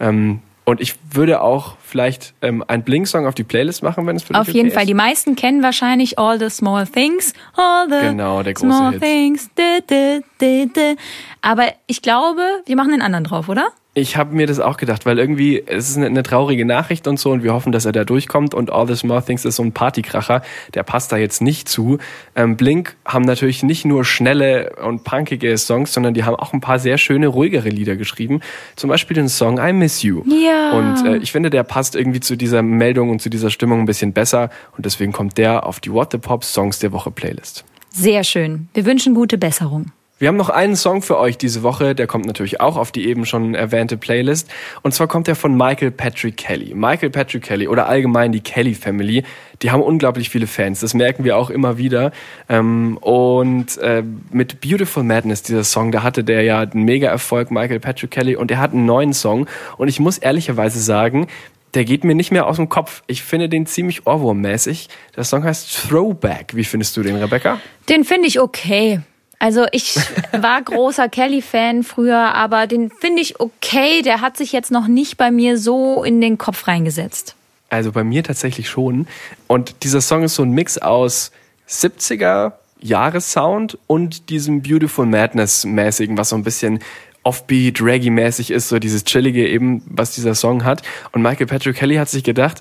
Ähm, 0.00 0.40
und 0.64 0.80
ich 0.80 0.94
würde 1.10 1.40
auch 1.40 1.76
vielleicht 1.82 2.34
ähm, 2.40 2.64
einen 2.66 2.84
Blink-Song 2.84 3.26
auf 3.26 3.34
die 3.34 3.42
Playlist 3.42 3.82
machen, 3.82 4.06
wenn 4.06 4.16
es 4.16 4.22
für 4.22 4.32
dich 4.32 4.40
Auf 4.40 4.48
jeden 4.48 4.68
okay 4.68 4.74
Fall. 4.74 4.82
Ist. 4.84 4.88
Die 4.88 4.94
meisten 4.94 5.36
kennen 5.36 5.62
wahrscheinlich 5.62 6.18
All 6.18 6.38
the 6.38 6.50
Small 6.50 6.86
Things. 6.86 7.32
All 7.56 7.88
the 7.88 8.08
genau, 8.08 8.42
der 8.42 8.54
große 8.54 8.66
Small 8.66 8.92
Hit. 8.92 9.02
Things. 9.02 9.50
Di, 9.58 10.22
di, 10.40 10.68
di, 10.72 10.96
Aber 11.40 11.66
ich 11.86 12.00
glaube, 12.00 12.42
wir 12.66 12.76
machen 12.76 12.92
den 12.92 13.02
anderen 13.02 13.24
drauf, 13.24 13.48
oder? 13.48 13.72
Ich 13.94 14.16
habe 14.16 14.34
mir 14.34 14.46
das 14.46 14.58
auch 14.58 14.78
gedacht, 14.78 15.04
weil 15.04 15.18
irgendwie 15.18 15.62
es 15.66 15.90
ist 15.90 15.98
eine, 15.98 16.06
eine, 16.06 16.22
traurige 16.22 16.64
Nachricht 16.64 17.06
und 17.06 17.18
so 17.18 17.30
und 17.30 17.42
wir 17.42 17.52
hoffen, 17.52 17.72
dass 17.72 17.84
er 17.84 17.92
da 17.92 18.04
durchkommt 18.04 18.54
und 18.54 18.72
All 18.72 18.86
the 18.88 18.96
Small 18.96 19.22
Things 19.22 19.44
ist 19.44 19.56
so 19.56 19.62
ein 19.62 19.72
Partykracher, 19.72 20.40
der 20.72 20.82
passt 20.82 21.12
da 21.12 21.18
jetzt 21.18 21.42
nicht 21.42 21.68
zu. 21.68 21.98
Ähm, 22.34 22.56
Blink 22.56 22.96
haben 23.04 23.26
natürlich 23.26 23.62
nicht 23.62 23.84
nur 23.84 24.06
schnelle 24.06 24.76
und 24.82 25.04
punkige 25.04 25.58
Songs, 25.58 25.92
sondern 25.92 26.14
die 26.14 26.24
haben 26.24 26.36
auch 26.36 26.54
ein 26.54 26.62
paar 26.62 26.78
sehr 26.78 26.96
schöne, 26.96 27.26
ruhigere 27.26 27.68
Lieder 27.68 27.96
geschrieben. 27.96 28.40
Zum 28.76 28.88
Beispiel 28.88 29.14
den 29.14 29.28
Song 29.28 29.58
I 29.58 29.74
Miss 29.74 30.02
You. 30.02 30.24
Ja. 30.26 30.72
Und 30.72 31.06
äh, 31.06 31.18
ich 31.18 31.30
finde, 31.30 31.50
der 31.50 31.62
passt 31.62 31.94
irgendwie 31.94 32.20
zu 32.20 32.36
dieser 32.36 32.62
Meldung 32.62 33.10
und 33.10 33.20
zu 33.20 33.28
dieser 33.28 33.50
Stimmung 33.50 33.80
ein 33.80 33.86
bisschen 33.86 34.14
besser 34.14 34.48
und 34.74 34.86
deswegen 34.86 35.12
kommt 35.12 35.36
der 35.36 35.66
auf 35.66 35.80
die 35.80 35.92
What 35.92 36.12
the 36.12 36.18
Pop 36.18 36.44
Songs 36.44 36.78
der 36.78 36.92
Woche 36.92 37.10
Playlist. 37.10 37.66
Sehr 37.90 38.24
schön. 38.24 38.68
Wir 38.72 38.86
wünschen 38.86 39.14
gute 39.14 39.36
Besserung. 39.36 39.92
Wir 40.18 40.28
haben 40.28 40.36
noch 40.36 40.50
einen 40.50 40.76
Song 40.76 41.02
für 41.02 41.18
euch 41.18 41.36
diese 41.36 41.64
Woche, 41.64 41.96
der 41.96 42.06
kommt 42.06 42.26
natürlich 42.26 42.60
auch 42.60 42.76
auf 42.76 42.92
die 42.92 43.08
eben 43.08 43.26
schon 43.26 43.56
erwähnte 43.56 43.96
Playlist. 43.96 44.48
Und 44.82 44.94
zwar 44.94 45.08
kommt 45.08 45.26
er 45.26 45.34
von 45.34 45.56
Michael 45.56 45.90
Patrick 45.90 46.36
Kelly. 46.36 46.74
Michael 46.74 47.10
Patrick 47.10 47.42
Kelly 47.42 47.66
oder 47.66 47.88
allgemein 47.88 48.30
die 48.30 48.40
Kelly 48.40 48.74
Family, 48.74 49.24
die 49.62 49.72
haben 49.72 49.82
unglaublich 49.82 50.30
viele 50.30 50.46
Fans. 50.46 50.78
Das 50.78 50.94
merken 50.94 51.24
wir 51.24 51.36
auch 51.36 51.50
immer 51.50 51.76
wieder. 51.76 52.12
Ähm, 52.48 52.98
und 52.98 53.78
äh, 53.78 54.04
mit 54.30 54.60
Beautiful 54.60 55.02
Madness, 55.02 55.42
dieser 55.42 55.64
Song, 55.64 55.90
da 55.90 56.04
hatte 56.04 56.22
der 56.22 56.42
ja 56.42 56.60
einen 56.60 56.84
Mega-Erfolg, 56.84 57.50
Michael 57.50 57.80
Patrick 57.80 58.12
Kelly, 58.12 58.36
und 58.36 58.50
er 58.52 58.58
hat 58.58 58.72
einen 58.72 58.86
neuen 58.86 59.14
Song. 59.14 59.48
Und 59.76 59.88
ich 59.88 59.98
muss 59.98 60.18
ehrlicherweise 60.18 60.78
sagen, 60.80 61.26
der 61.74 61.84
geht 61.84 62.04
mir 62.04 62.14
nicht 62.14 62.30
mehr 62.30 62.46
aus 62.46 62.56
dem 62.56 62.68
Kopf. 62.68 63.02
Ich 63.06 63.22
finde 63.22 63.48
den 63.48 63.66
ziemlich 63.66 64.06
Ohrwurm-mäßig. 64.06 64.88
Der 65.16 65.24
Song 65.24 65.42
heißt 65.42 65.88
Throwback. 65.88 66.54
Wie 66.54 66.64
findest 66.64 66.96
du 66.96 67.02
den, 67.02 67.16
Rebecca? 67.16 67.60
Den 67.88 68.04
finde 68.04 68.28
ich 68.28 68.38
okay. 68.38 69.00
Also 69.42 69.66
ich 69.72 69.96
war 70.30 70.62
großer 70.62 71.08
Kelly-Fan 71.08 71.82
früher, 71.82 72.32
aber 72.32 72.68
den 72.68 72.90
finde 72.90 73.22
ich 73.22 73.40
okay. 73.40 74.00
Der 74.02 74.20
hat 74.20 74.36
sich 74.36 74.52
jetzt 74.52 74.70
noch 74.70 74.86
nicht 74.86 75.16
bei 75.16 75.32
mir 75.32 75.58
so 75.58 76.04
in 76.04 76.20
den 76.20 76.38
Kopf 76.38 76.68
reingesetzt. 76.68 77.34
Also 77.68 77.90
bei 77.90 78.04
mir 78.04 78.22
tatsächlich 78.22 78.68
schon. 78.68 79.08
Und 79.48 79.82
dieser 79.82 80.00
Song 80.00 80.22
ist 80.22 80.36
so 80.36 80.44
ein 80.44 80.52
Mix 80.52 80.78
aus 80.78 81.32
70er 81.68 82.52
Jahressound 82.80 83.78
und 83.88 84.30
diesem 84.30 84.62
Beautiful 84.62 85.06
Madness 85.06 85.64
mäßigen, 85.64 86.16
was 86.16 86.28
so 86.28 86.36
ein 86.36 86.44
bisschen 86.44 86.78
Offbeat, 87.24 87.80
Reggae-mäßig 87.80 88.52
ist, 88.52 88.68
so 88.68 88.78
dieses 88.78 89.02
Chillige 89.02 89.48
eben, 89.48 89.82
was 89.86 90.14
dieser 90.14 90.36
Song 90.36 90.62
hat. 90.64 90.82
Und 91.10 91.22
Michael 91.22 91.48
Patrick 91.48 91.76
Kelly 91.76 91.96
hat 91.96 92.08
sich 92.08 92.22
gedacht, 92.22 92.60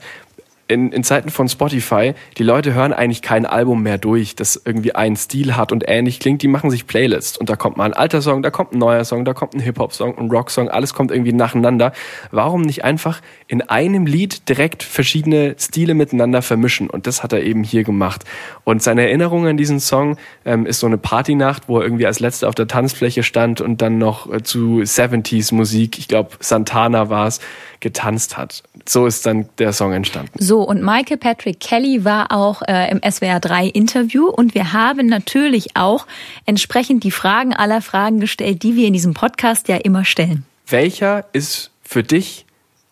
in, 0.72 0.92
in 0.92 1.04
Zeiten 1.04 1.30
von 1.30 1.50
Spotify, 1.50 2.14
die 2.38 2.44
Leute 2.44 2.74
hören 2.74 2.94
eigentlich 2.94 3.22
kein 3.22 3.46
Album 3.46 3.84
mehr 3.84 3.98
durch, 3.98 4.36
das 4.36 4.62
irgendwie 4.64 4.96
einen 4.96 5.16
Stil 5.16 5.56
hat 5.58 5.72
und 5.72 5.84
ähnlich 5.88 6.20
klingt. 6.20 6.42
Die 6.42 6.48
machen 6.48 6.72
sich 6.72 6.88
Playlists 6.88 7.38
und 7.38 7.50
da 7.50 7.56
kommt 7.56 7.78
mal 7.78 7.86
ein 7.86 7.94
alter 7.94 8.22
Song, 8.22 8.42
da 8.42 8.50
kommt 8.50 8.74
ein 8.74 8.80
neuer 8.80 9.04
Song, 9.04 9.26
da 9.26 9.34
kommt 9.34 9.54
ein 9.54 9.60
Hip-Hop-Song, 9.60 10.18
ein 10.18 10.32
Rock-Song, 10.32 10.70
alles 10.70 10.94
kommt 10.94 11.12
irgendwie 11.12 11.34
nacheinander. 11.34 11.92
Warum 12.32 12.62
nicht 12.62 12.84
einfach 12.84 13.22
in 13.48 13.62
einem 13.62 14.06
Lied 14.06 14.48
direkt 14.50 14.84
verschiedene 14.84 15.56
Stile 15.60 15.94
miteinander 15.94 16.42
vermischen? 16.42 16.90
Und 16.90 17.06
das 17.06 17.22
hat 17.22 17.34
er 17.34 17.44
eben 17.44 17.64
hier 17.64 17.84
gemacht. 17.84 18.24
Und 18.64 18.82
seine 18.82 19.04
Erinnerung 19.04 19.48
an 19.48 19.58
diesen 19.58 19.80
Song 19.80 20.18
ähm, 20.46 20.66
ist 20.66 20.80
so 20.80 20.88
eine 20.88 20.98
Partynacht, 20.98 21.68
wo 21.68 21.80
er 21.80 21.84
irgendwie 21.84 22.08
als 22.08 22.20
letzter 22.20 22.48
auf 22.48 22.56
der 22.56 22.68
Tanzfläche 22.68 23.24
stand 23.24 23.60
und 23.60 23.82
dann 23.82 23.98
noch 23.98 24.32
äh, 24.32 24.42
zu 24.42 24.80
70s 24.80 25.54
Musik, 25.54 26.00
ich 26.00 26.08
glaube 26.08 26.32
Santana 26.40 27.10
war 27.10 27.28
es, 27.28 27.40
getanzt 27.82 28.38
hat. 28.38 28.64
So 28.88 29.06
ist 29.06 29.26
dann 29.26 29.50
der 29.58 29.74
Song 29.74 29.92
entstanden. 29.92 30.32
So, 30.38 30.62
und 30.62 30.82
Michael 30.82 31.18
Patrick 31.18 31.60
Kelly 31.60 32.06
war 32.06 32.32
auch 32.32 32.62
äh, 32.62 32.90
im 32.90 33.02
SWR 33.04 33.40
3 33.40 33.68
Interview 33.68 34.28
und 34.28 34.56
wir 34.56 34.72
haben 34.72 35.08
natürlich 35.08 35.76
auch 35.76 36.08
entsprechend 36.46 37.04
die 37.04 37.12
Fragen 37.12 37.54
aller 37.54 37.82
Fragen 37.82 38.20
gestellt, 38.20 38.64
die 38.64 38.76
wir 38.76 38.88
in 38.88 38.94
diesem 38.94 39.14
Podcast 39.14 39.68
ja 39.68 39.78
immer 39.78 40.06
stellen. 40.06 40.46
Welcher 40.68 41.26
ist 41.34 41.72
für 41.84 42.04
dich 42.04 42.46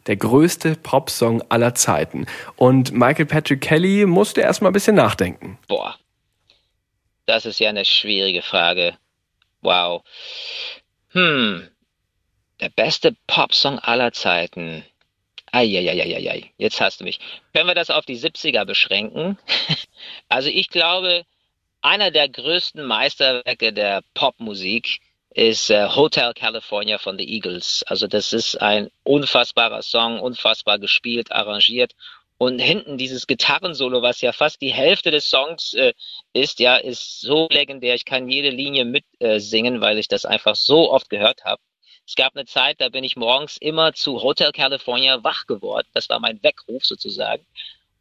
der 0.07 0.17
größte 0.17 0.75
Popsong 0.75 1.43
aller 1.49 1.75
Zeiten? 1.75 2.25
Und 2.57 2.91
Michael 2.91 3.25
Patrick 3.25 3.61
Kelly 3.61 4.05
musste 4.05 4.41
erstmal 4.41 4.71
ein 4.71 4.73
bisschen 4.73 4.95
nachdenken. 4.95 5.57
Boah, 5.67 5.95
das 7.29 7.45
ist 7.45 7.59
ja 7.59 7.69
eine 7.69 7.85
schwierige 7.85 8.41
Frage. 8.41 8.97
Wow. 9.61 10.01
Hm, 11.11 11.67
der 12.59 12.69
beste 12.69 13.15
Popsong 13.27 13.79
aller 13.79 14.11
Zeiten. 14.11 14.85
Eieieiei, 15.51 16.51
jetzt 16.57 16.79
hast 16.79 16.99
du 16.99 17.05
mich. 17.05 17.19
Können 17.53 17.67
wir 17.67 17.75
das 17.75 17.89
auf 17.89 18.05
die 18.05 18.19
70er 18.19 18.65
beschränken? 18.65 19.37
also 20.29 20.49
ich 20.49 20.69
glaube, 20.69 21.25
einer 21.81 22.11
der 22.11 22.29
größten 22.29 22.83
Meisterwerke 22.83 23.73
der 23.73 24.03
Popmusik 24.13 24.99
ist 25.33 25.69
äh, 25.69 25.87
Hotel 25.87 26.33
California 26.33 26.97
von 26.97 27.17
The 27.17 27.27
Eagles. 27.27 27.83
Also 27.87 28.07
das 28.07 28.33
ist 28.33 28.61
ein 28.61 28.89
unfassbarer 29.03 29.81
Song, 29.81 30.19
unfassbar 30.19 30.79
gespielt, 30.79 31.31
arrangiert. 31.31 31.93
Und 32.37 32.59
hinten 32.59 32.97
dieses 32.97 33.27
Gitarrensolo, 33.27 34.01
was 34.01 34.21
ja 34.21 34.31
fast 34.31 34.61
die 34.61 34.73
Hälfte 34.73 35.11
des 35.11 35.29
Songs 35.29 35.73
äh, 35.73 35.93
ist, 36.33 36.59
ja, 36.59 36.77
ist 36.77 37.21
so 37.21 37.47
legendär. 37.51 37.95
Ich 37.95 38.05
kann 38.05 38.29
jede 38.29 38.49
Linie 38.49 38.85
mitsingen, 38.85 39.75
äh, 39.77 39.81
weil 39.81 39.97
ich 39.97 40.07
das 40.07 40.25
einfach 40.25 40.55
so 40.55 40.91
oft 40.91 41.09
gehört 41.09 41.43
habe. 41.43 41.61
Es 42.09 42.15
gab 42.15 42.35
eine 42.35 42.45
Zeit, 42.45 42.81
da 42.81 42.89
bin 42.89 43.03
ich 43.03 43.15
morgens 43.15 43.57
immer 43.57 43.93
zu 43.93 44.23
Hotel 44.23 44.51
California 44.51 45.23
wach 45.23 45.45
geworden. 45.45 45.87
Das 45.93 46.09
war 46.09 46.19
mein 46.19 46.41
Weckruf 46.41 46.83
sozusagen. 46.83 47.45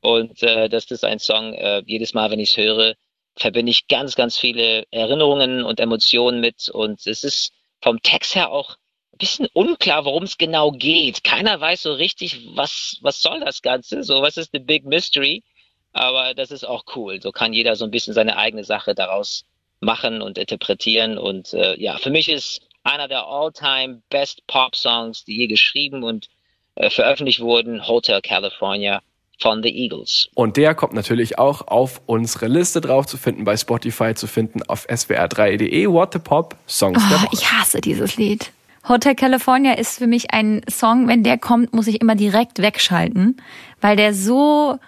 Und 0.00 0.42
äh, 0.42 0.70
das 0.70 0.90
ist 0.90 1.04
ein 1.04 1.18
Song, 1.18 1.52
äh, 1.52 1.82
jedes 1.84 2.14
Mal, 2.14 2.30
wenn 2.30 2.40
ich 2.40 2.52
es 2.52 2.56
höre, 2.56 2.94
verbinde 3.36 3.70
ich 3.70 3.86
ganz, 3.86 4.14
ganz 4.14 4.38
viele 4.38 4.86
Erinnerungen 4.90 5.62
und 5.62 5.78
Emotionen 5.78 6.40
mit. 6.40 6.70
Und 6.70 7.06
es 7.06 7.22
ist 7.22 7.52
vom 7.82 8.00
Text 8.00 8.34
her 8.34 8.50
auch 8.50 8.76
ein 9.12 9.18
bisschen 9.18 9.46
unklar, 9.52 10.06
worum 10.06 10.22
es 10.22 10.38
genau 10.38 10.72
geht. 10.72 11.22
Keiner 11.22 11.60
weiß 11.60 11.82
so 11.82 11.92
richtig, 11.92 12.56
was, 12.56 12.96
was 13.02 13.20
soll 13.20 13.40
das 13.40 13.60
Ganze? 13.60 14.02
So, 14.04 14.22
was 14.22 14.38
ist 14.38 14.52
the 14.54 14.58
big 14.58 14.86
mystery? 14.86 15.44
aber 15.92 16.34
das 16.34 16.50
ist 16.50 16.64
auch 16.64 16.84
cool. 16.96 17.20
So 17.20 17.32
kann 17.32 17.52
jeder 17.52 17.76
so 17.76 17.84
ein 17.84 17.90
bisschen 17.90 18.14
seine 18.14 18.36
eigene 18.36 18.64
Sache 18.64 18.94
daraus 18.94 19.44
machen 19.80 20.22
und 20.22 20.38
interpretieren. 20.38 21.18
Und 21.18 21.52
äh, 21.54 21.78
ja, 21.80 21.98
für 21.98 22.10
mich 22.10 22.28
ist 22.28 22.67
einer 22.88 23.08
der 23.08 23.26
all-time 23.26 24.02
best 24.10 24.46
Pop-Songs, 24.46 25.24
die 25.24 25.36
je 25.36 25.46
geschrieben 25.46 26.02
und 26.02 26.28
äh, 26.74 26.90
veröffentlicht 26.90 27.40
wurden, 27.40 27.86
Hotel 27.86 28.20
California 28.22 29.02
von 29.40 29.62
The 29.62 29.68
Eagles. 29.68 30.28
Und 30.34 30.56
der 30.56 30.74
kommt 30.74 30.94
natürlich 30.94 31.38
auch 31.38 31.68
auf 31.68 32.00
unsere 32.06 32.48
Liste 32.48 32.80
drauf 32.80 33.06
zu 33.06 33.16
finden, 33.16 33.44
bei 33.44 33.56
Spotify 33.56 34.14
zu 34.14 34.26
finden, 34.26 34.62
auf 34.64 34.86
swr3.de. 34.88 35.88
What 35.88 36.12
the 36.12 36.18
Pop 36.18 36.56
Songs 36.66 37.02
oh, 37.10 37.26
Ich 37.32 37.50
hasse 37.52 37.80
dieses 37.80 38.16
Lied. 38.16 38.50
Hotel 38.88 39.14
California 39.14 39.74
ist 39.74 39.98
für 39.98 40.06
mich 40.06 40.32
ein 40.32 40.62
Song, 40.68 41.08
wenn 41.08 41.22
der 41.22 41.36
kommt, 41.38 41.74
muss 41.74 41.86
ich 41.86 42.00
immer 42.00 42.14
direkt 42.14 42.60
wegschalten, 42.60 43.40
weil 43.80 43.96
der 43.96 44.14
so, 44.14 44.78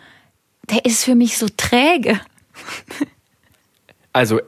der 0.70 0.84
ist 0.84 1.04
für 1.04 1.14
mich 1.14 1.36
so 1.38 1.46
träge. 1.54 2.20
Also 4.12 4.40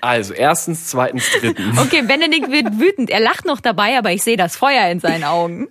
also, 0.00 0.34
erstens, 0.34 0.88
zweitens, 0.88 1.24
drittens. 1.40 1.78
Okay, 1.78 2.02
Benedikt 2.02 2.50
wird 2.50 2.78
wütend. 2.78 3.10
Er 3.10 3.20
lacht 3.20 3.44
noch 3.44 3.60
dabei, 3.60 3.98
aber 3.98 4.12
ich 4.12 4.22
sehe 4.22 4.36
das 4.36 4.56
Feuer 4.56 4.88
in 4.90 5.00
seinen 5.00 5.24
Augen. 5.24 5.68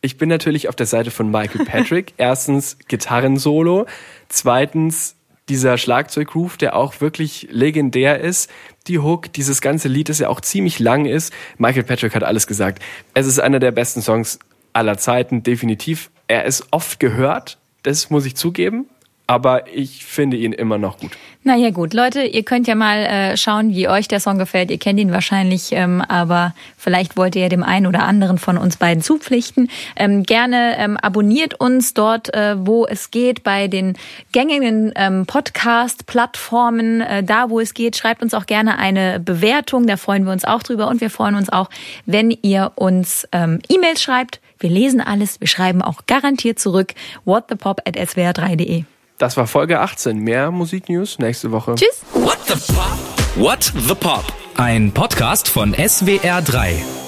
Ich 0.00 0.16
bin 0.16 0.28
natürlich 0.28 0.68
auf 0.68 0.76
der 0.76 0.86
Seite 0.86 1.10
von 1.10 1.30
Michael 1.30 1.64
Patrick. 1.64 2.14
Erstens 2.18 2.78
Gitarrensolo. 2.86 3.86
Zweitens 4.28 5.16
dieser 5.48 5.78
Schlagzeuggroove, 5.78 6.56
der 6.56 6.76
auch 6.76 7.00
wirklich 7.00 7.48
legendär 7.50 8.20
ist. 8.20 8.50
Die 8.86 8.98
Hook, 8.98 9.32
dieses 9.32 9.60
ganze 9.60 9.88
Lied, 9.88 10.08
das 10.08 10.18
ja 10.18 10.28
auch 10.28 10.40
ziemlich 10.40 10.78
lang 10.78 11.06
ist. 11.06 11.32
Michael 11.56 11.84
Patrick 11.84 12.14
hat 12.14 12.22
alles 12.22 12.46
gesagt. 12.46 12.82
Es 13.14 13.26
ist 13.26 13.38
einer 13.38 13.58
der 13.58 13.72
besten 13.72 14.02
Songs 14.02 14.38
aller 14.72 14.98
Zeiten, 14.98 15.42
definitiv. 15.42 16.10
Er 16.28 16.44
ist 16.44 16.66
oft 16.70 17.00
gehört, 17.00 17.58
das 17.82 18.10
muss 18.10 18.26
ich 18.26 18.36
zugeben 18.36 18.86
aber 19.28 19.68
ich 19.72 20.06
finde 20.06 20.38
ihn 20.38 20.52
immer 20.52 20.78
noch 20.78 20.98
gut. 20.98 21.12
Naja 21.44 21.70
gut, 21.70 21.94
Leute, 21.94 22.22
ihr 22.22 22.42
könnt 22.42 22.66
ja 22.66 22.74
mal 22.74 22.98
äh, 22.98 23.36
schauen, 23.36 23.74
wie 23.74 23.88
euch 23.88 24.08
der 24.08 24.20
Song 24.20 24.38
gefällt. 24.38 24.70
Ihr 24.70 24.78
kennt 24.78 24.98
ihn 24.98 25.12
wahrscheinlich, 25.12 25.72
ähm, 25.72 26.00
aber 26.00 26.54
vielleicht 26.76 27.16
wollt 27.16 27.36
ihr 27.36 27.48
dem 27.50 27.62
einen 27.62 27.86
oder 27.86 28.02
anderen 28.04 28.38
von 28.38 28.58
uns 28.58 28.78
beiden 28.78 29.02
zupflichten. 29.02 29.70
Ähm, 29.96 30.24
gerne 30.24 30.76
ähm, 30.78 30.96
abonniert 30.96 31.60
uns 31.60 31.94
dort, 31.94 32.34
äh, 32.34 32.56
wo 32.58 32.86
es 32.86 33.10
geht, 33.10 33.44
bei 33.44 33.68
den 33.68 33.96
gängigen 34.32 34.92
ähm, 34.96 35.26
Podcast-Plattformen, 35.26 37.02
äh, 37.02 37.22
da 37.22 37.50
wo 37.50 37.60
es 37.60 37.74
geht. 37.74 37.96
Schreibt 37.96 38.22
uns 38.22 38.32
auch 38.32 38.46
gerne 38.46 38.78
eine 38.78 39.20
Bewertung, 39.20 39.86
da 39.86 39.98
freuen 39.98 40.24
wir 40.24 40.32
uns 40.32 40.46
auch 40.46 40.62
drüber. 40.62 40.88
Und 40.88 41.02
wir 41.02 41.10
freuen 41.10 41.34
uns 41.34 41.50
auch, 41.50 41.68
wenn 42.06 42.30
ihr 42.30 42.72
uns 42.76 43.28
ähm, 43.32 43.60
E-Mails 43.68 44.02
schreibt. 44.02 44.40
Wir 44.58 44.70
lesen 44.70 45.00
alles, 45.02 45.40
wir 45.40 45.48
schreiben 45.48 45.82
auch 45.82 46.06
garantiert 46.06 46.58
zurück. 46.58 46.94
whatthepop 47.24 47.82
at 47.86 47.96
swr3.de. 47.96 48.84
Das 49.18 49.36
war 49.36 49.48
Folge 49.48 49.80
18. 49.80 50.18
Mehr 50.18 50.52
Musiknews 50.52 51.18
nächste 51.18 51.50
Woche. 51.50 51.74
Tschüss. 51.74 52.02
What 52.14 52.38
the 52.46 52.72
Pop? 52.72 52.98
What 53.34 53.72
the 53.88 53.94
Pop? 53.94 54.24
Ein 54.56 54.92
Podcast 54.92 55.48
von 55.48 55.74
SWR3. 55.74 57.07